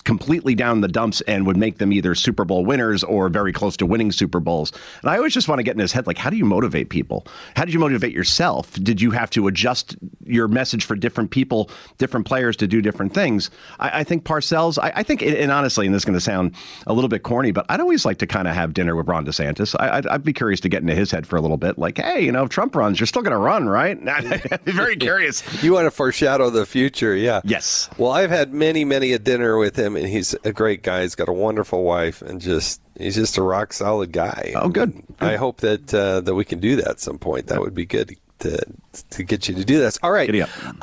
[0.06, 3.76] completely down the dumps and would make them either Super Bowl winners or very close
[3.78, 4.72] to winning Super Bowls.
[5.02, 6.90] And I always just want to get in his head like, how do you motivate
[6.90, 7.26] people?
[7.56, 8.74] How did you motivate yourself?
[8.74, 13.14] Did you have to adjust your message for different people, different players to do different
[13.14, 13.50] things?
[13.80, 16.56] I, I think Parcells, I, I think, and honestly, and this is going to sound
[16.88, 19.26] a little bit corny, but I'd always like to kind of have dinner with Ron
[19.26, 19.76] DeSantis.
[19.80, 21.78] I, I'd, I'd be curious to get into his head for a little bit.
[21.80, 23.98] Like, hey, you know, if Trump runs, you're still going to run, right?
[24.08, 25.42] I'd be very curious.
[25.64, 27.42] You want to foreshadow the future, yeah.
[27.44, 27.90] Yes.
[27.98, 31.02] Well, I've had many, many a dinner with him, and he's a great guy.
[31.02, 34.54] He's got a wonderful wife, and just he's just a rock solid guy.
[34.56, 35.02] Oh, good.
[35.20, 37.48] I hope that uh, that we can do that at some point.
[37.48, 38.66] That would be good to
[39.12, 39.98] to get you to do this.
[40.04, 40.30] All right.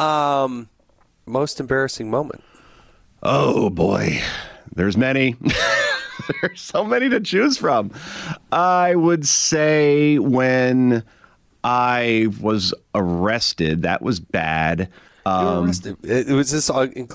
[0.01, 0.69] Um,
[1.27, 2.43] most embarrassing moment.
[3.23, 4.21] Oh boy,
[4.75, 5.37] there's many.
[6.41, 7.93] there's so many to choose from.
[8.51, 11.05] I would say when
[11.65, 14.89] I was arrested, that was bad.
[15.25, 15.47] Um.
[15.47, 15.81] Uh, Was
[16.51, 16.71] this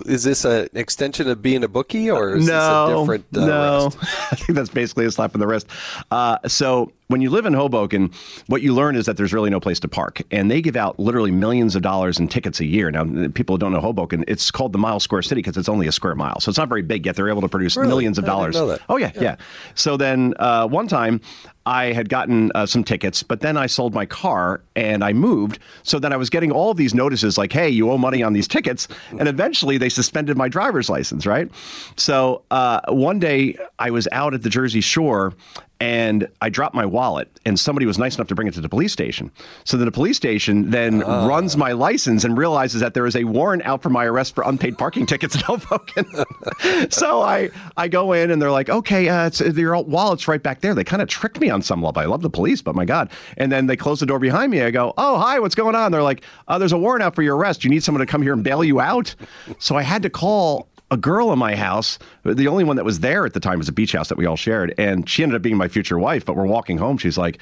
[0.06, 3.26] is this an extension of being a bookie, or is no, this a different?
[3.36, 3.86] Uh, no.
[4.32, 5.68] I think that's basically a slap in the wrist.
[6.12, 8.12] Uh, so when you live in Hoboken,
[8.48, 11.00] what you learn is that there's really no place to park, and they give out
[11.00, 12.92] literally millions of dollars in tickets a year.
[12.92, 15.88] Now, people who don't know Hoboken, it's called the Mile Square City because it's only
[15.88, 17.06] a square mile, so it's not very big.
[17.06, 17.88] Yet they're able to produce Really?
[17.88, 18.56] millions of dollars.
[18.58, 19.36] Oh yeah, yeah,
[19.76, 21.22] So then uh, one time.
[21.70, 25.60] I had gotten uh, some tickets, but then I sold my car and I moved.
[25.84, 28.48] So then I was getting all these notices like, hey, you owe money on these
[28.48, 28.88] tickets.
[29.20, 31.52] And eventually they suspended my driver's license, right?
[31.98, 35.34] So uh, one day I was out at the Jersey Shore
[35.80, 38.70] and I dropped my wallet, and somebody was nice enough to bring it to the
[38.70, 39.32] police station.
[39.64, 43.26] So then the police station then runs my license and realizes that there is a
[43.26, 46.06] warrant out for my arrest for unpaid parking tickets in Hoboken.
[46.90, 50.62] so I I go in and they're like, okay, uh, it's, your wallet's right back
[50.62, 50.74] there.
[50.74, 52.02] They kind of tricked me on some level.
[52.02, 53.12] I love the police, but my God.
[53.38, 54.62] And then they close the door behind me.
[54.62, 55.92] I go, oh, hi, what's going on?
[55.92, 57.64] They're like, uh, there's a warrant out for your arrest.
[57.64, 59.16] You need someone to come here and bail you out.
[59.60, 62.00] So I had to call a girl in my house.
[62.24, 64.26] The only one that was there at the time was a beach house that we
[64.26, 64.74] all shared.
[64.78, 66.26] And she ended up being my future wife.
[66.26, 66.98] But we're walking home.
[66.98, 67.40] She's like,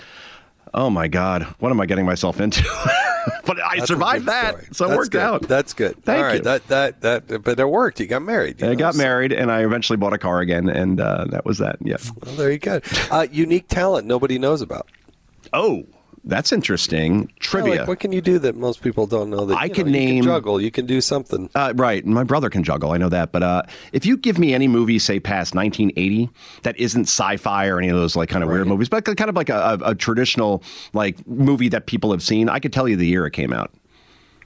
[0.74, 2.64] oh my God, what am I getting myself into?
[3.46, 4.68] but I That's survived that, story.
[4.72, 5.22] so it That's worked good.
[5.22, 5.42] out.
[5.44, 6.04] That's good.
[6.04, 6.42] Thank All right, you.
[6.42, 7.44] That that that.
[7.44, 8.00] But it worked.
[8.00, 8.60] You got married.
[8.62, 11.26] you I know, got so- married, and I eventually bought a car again, and uh,
[11.30, 11.78] that was that.
[11.82, 11.98] Yeah.
[12.26, 12.82] Well, there you go.
[13.12, 14.90] Uh, unique talent nobody knows about.
[15.54, 15.86] Oh,
[16.26, 17.22] that's interesting.
[17.22, 17.76] Yeah, Trivia.
[17.80, 19.46] like, what can you do that most people don't know?
[19.46, 20.60] That I you can know, you name- juggle.
[20.60, 21.50] You can do something.
[21.56, 22.06] Uh, right.
[22.06, 22.92] My brother can juggle.
[22.92, 23.32] I know that.
[23.32, 23.64] But uh,
[23.94, 26.30] if you give me any movie, say past 1980,
[26.64, 29.36] that isn't sci-fi or any of those like kind of weird movies, but kind of
[29.36, 30.64] like a, a, a traditional
[30.94, 33.72] like movie that people have seen, I could tell you the year it came out.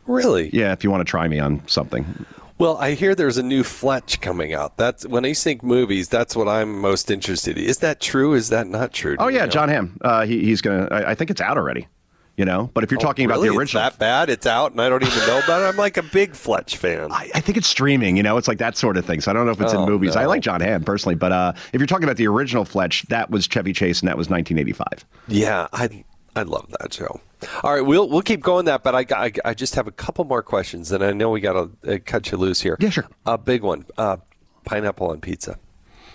[0.05, 0.49] Really?
[0.51, 2.25] Yeah, if you want to try me on something.
[2.59, 4.75] Well, I hear there's a new Fletch coming out.
[4.77, 6.09] That's when I think movies.
[6.09, 7.63] That's what I'm most interested in.
[7.63, 8.33] Is that true?
[8.33, 9.15] Is that not true?
[9.15, 9.51] Do Oh you yeah, know?
[9.51, 9.97] Jon Hamm.
[10.01, 10.87] Uh, he, he's gonna.
[10.91, 11.87] I, I think it's out already.
[12.35, 13.49] You know, but if you're Oh, talking about really?
[13.49, 14.29] the It's original, that bad?
[14.29, 15.65] It's out, and I don't even know about it.
[15.65, 17.11] I'm like a big Fletch fan.
[17.11, 18.15] I, I think it's streaming.
[18.15, 19.19] You know, it's like that sort of thing.
[19.19, 20.15] So I don't know if it's Oh, in movies.
[20.15, 23.29] I like Jon Hamm personally, but uh, if you're talking about the original Fletch, that
[23.29, 25.05] was Chevy Chase, and that was 1985.
[25.27, 26.05] Yeah, I
[26.39, 27.19] I love that show.
[27.63, 30.25] All right, we'll we'll keep going that, but I, I, I just have a couple
[30.25, 32.75] more questions, and I know we got to uh, cut you loose here.
[32.79, 33.07] Yeah, sure.
[33.25, 34.17] A big one: uh,
[34.65, 35.57] pineapple on pizza.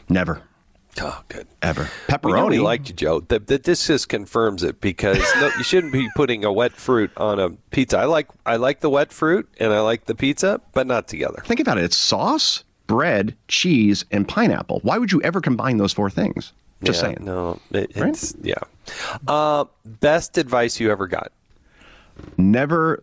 [0.09, 0.43] Never,
[1.01, 1.47] Oh, good.
[1.63, 2.63] ever know we pepperoni.
[2.63, 3.21] liked you, Joe.
[3.21, 7.11] The, the, this just confirms it because no, you shouldn't be putting a wet fruit
[7.17, 7.99] on a pizza.
[7.99, 11.43] I like I like the wet fruit and I like the pizza, but not together.
[11.47, 11.85] Think about it.
[11.85, 14.81] It's sauce, bread, cheese, and pineapple.
[14.83, 16.53] Why would you ever combine those four things?
[16.83, 17.19] Just Yeah, saying.
[17.21, 18.11] No, it, Right?
[18.11, 18.55] it's yeah.
[19.27, 21.33] Uh, best advice you ever got?
[22.37, 23.03] never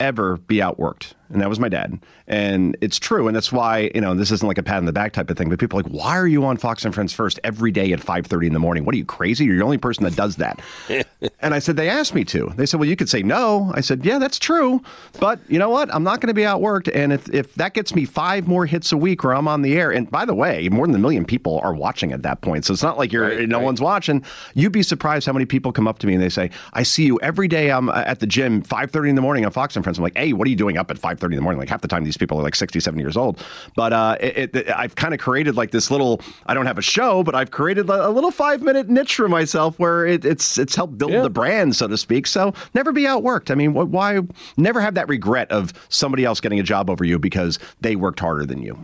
[0.00, 1.98] ever be outworked and that was my dad.
[2.26, 4.92] And it's true and that's why you know this isn't like a pat in the
[4.92, 7.12] back type of thing but people are like why are you on fox and friends
[7.12, 8.84] first every day at 5.30 in the morning?
[8.84, 9.44] What are you crazy?
[9.46, 10.60] You're the only person that does that.
[11.40, 12.52] And i said they asked me to.
[12.56, 13.72] They said well you could say no.
[13.74, 14.82] I said yeah that's true
[15.18, 15.92] but you know what?
[15.94, 18.92] I'm not going to be outworked and if, if that gets me five more hits
[18.92, 21.24] a week where i'm on the air and by the way more than a million
[21.24, 23.64] people are watching at that point so it's not like you're Right, no right.
[23.64, 24.24] one's watching.
[24.54, 27.04] You'd be surprised how many people come up to me and they say i see
[27.04, 29.84] you every day i'm uh, at the gym 5.30 in the morning on fox and
[29.84, 29.98] friends.
[29.98, 31.58] I'm like hey what are you doing up at 5.30 in the morning.
[31.58, 33.42] Like half the time these people are like 60 70 years old.
[33.76, 36.82] But uh, it, it, i've kind of created like this little i don't have a
[36.82, 40.74] show but i've created a, little five minute niche for myself where it, it's it's
[40.74, 41.22] helped build Yeah.
[41.22, 42.26] the brand so to speak.
[42.26, 43.50] So never be outworked.
[43.50, 44.20] I mean wh- why
[44.56, 48.20] never have that regret of somebody else getting a job over you because they worked
[48.20, 48.78] harder than you.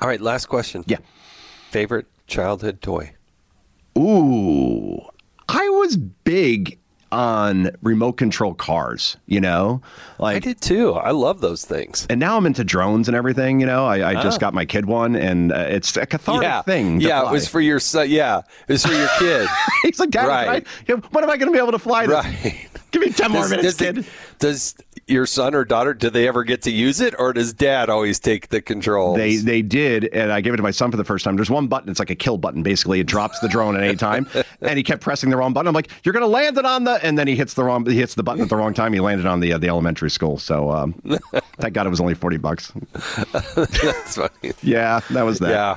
[0.00, 0.84] All right, last question.
[0.86, 0.98] yeah.
[1.70, 3.12] Favorite childhood toy?
[3.98, 4.89] Ooh, I was big
[7.12, 9.82] on remote control cars, you know?
[10.18, 10.94] Like I did too.
[10.94, 12.06] I love those things.
[12.08, 13.84] and now I'm into drones and everything, you know.
[13.86, 14.40] I, I just Ah.
[14.40, 17.00] got my kid one and uh, it's a cathartic yeah, thing.
[17.00, 17.28] yeah.
[17.28, 18.08] It was for your son.
[18.10, 18.38] Yeah,
[18.68, 19.48] it was for your kid.
[19.82, 20.66] He's like, Dad, Right.
[20.88, 22.14] I- when am I going to be able to fly this?
[22.24, 22.66] right.
[22.92, 24.06] Give me 10 more minutes, does, the- kid.
[24.40, 24.74] does
[25.06, 28.18] your son or daughter do they ever get to use it, or does dad always
[28.18, 29.16] take the controls?
[29.16, 31.36] They they did, and I gave it to my son for the first time.
[31.36, 32.62] There's one button; it's like a kill button.
[32.62, 34.28] Basically, it drops the drone at any time,
[34.60, 35.68] and he kept pressing the wrong button.
[35.68, 37.84] I'm like, "You're to land it on the," and then he hits the wrong.
[37.86, 38.92] He hits the button at the wrong time.
[38.92, 40.38] He landed on the uh, the elementary school.
[40.38, 40.92] So um,
[41.58, 42.72] thank God it was only forty bucks.
[43.32, 44.52] That's funny.
[44.62, 45.50] Yeah, that was that.
[45.50, 45.76] Yeah.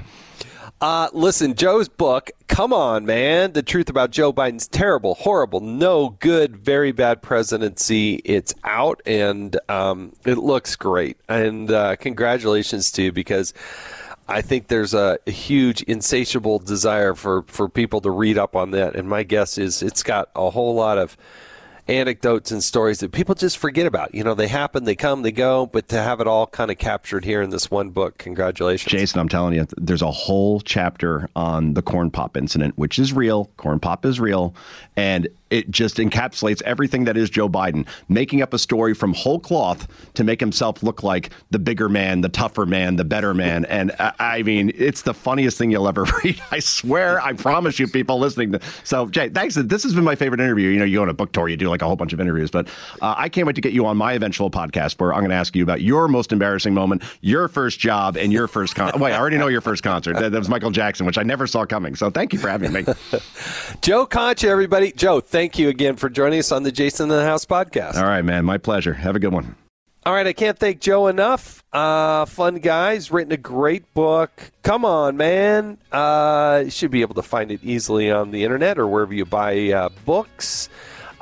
[0.83, 3.53] Uh, listen, Joe's book, come on, man.
[3.53, 8.15] The truth about Joe Biden's terrible, horrible, no good, very bad presidency.
[8.25, 11.15] It's out and um, it looks great.
[11.29, 13.53] And uh, congratulations to you because
[14.27, 18.93] I think there's a huge, insatiable desire for, for people to read up on that.
[18.93, 21.15] And my guess is it's got a whole lot of
[21.87, 24.13] anecdotes and stories that people just forget about.
[24.15, 26.77] You know, they happen, they come, they go, but to have it all kind of
[26.77, 28.91] captured here in this one book, congratulations.
[28.91, 33.13] Jason, I'm telling you, there's a whole chapter on the corn pop incident, which is
[33.13, 33.49] real.
[33.57, 34.55] Corn pop is real.
[34.95, 39.39] And it just encapsulates everything that is Joe Biden, making up a story from whole
[39.39, 43.65] cloth to make himself look like the bigger man, the tougher man, the better man.
[43.65, 46.41] And I, I mean, it's the funniest thing you'll ever read.
[46.49, 48.53] I swear, I promise you, people listening.
[48.53, 49.53] To, so, Jay, thanks.
[49.53, 50.69] This has been my favorite interview.
[50.69, 52.19] You know, you go on a book tour, you do like a whole bunch of
[52.19, 52.67] interviews, but
[53.03, 55.35] uh, I can't wait to get you on my eventual podcast where I'm going to
[55.35, 58.99] ask you about your most embarrassing moment, your first job, and your first con.
[58.99, 60.15] Wait, I already know your first concert.
[60.15, 61.93] That, that was Michael Jackson, which I never saw coming.
[61.95, 62.85] So, thank you for having me.
[63.83, 64.91] Joe Concha, everybody.
[64.93, 67.95] Joe, thank you again for joining us on the Jason in the House podcast.
[67.95, 68.45] All right, man.
[68.45, 68.93] My pleasure.
[68.93, 69.55] Have a good one.
[70.05, 71.63] All right, I can't thank Joe enough.
[71.71, 74.51] Uh, fun guy's written a great book.
[74.61, 75.77] Come on, man.
[75.93, 79.23] Uh, you should be able to find it easily on the internet or wherever you
[79.23, 80.67] buy uh, books.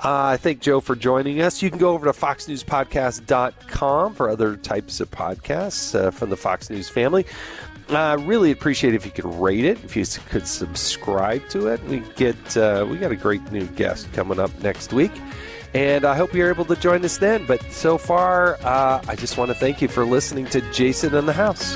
[0.04, 1.62] Uh, I thank Joe for joining us.
[1.62, 6.72] You can go over to foxnewspodcast.com for other types of podcasts uh, from the Fox
[6.72, 7.28] News family.
[7.92, 11.84] I uh, really appreciate if you could rate it, if you could subscribe to it.
[11.84, 15.12] We get uh, we got a great new guest coming up next week,
[15.74, 17.46] and I hope you're able to join us then.
[17.46, 21.26] But so far, uh, I just want to thank you for listening to Jason in
[21.26, 21.76] the House.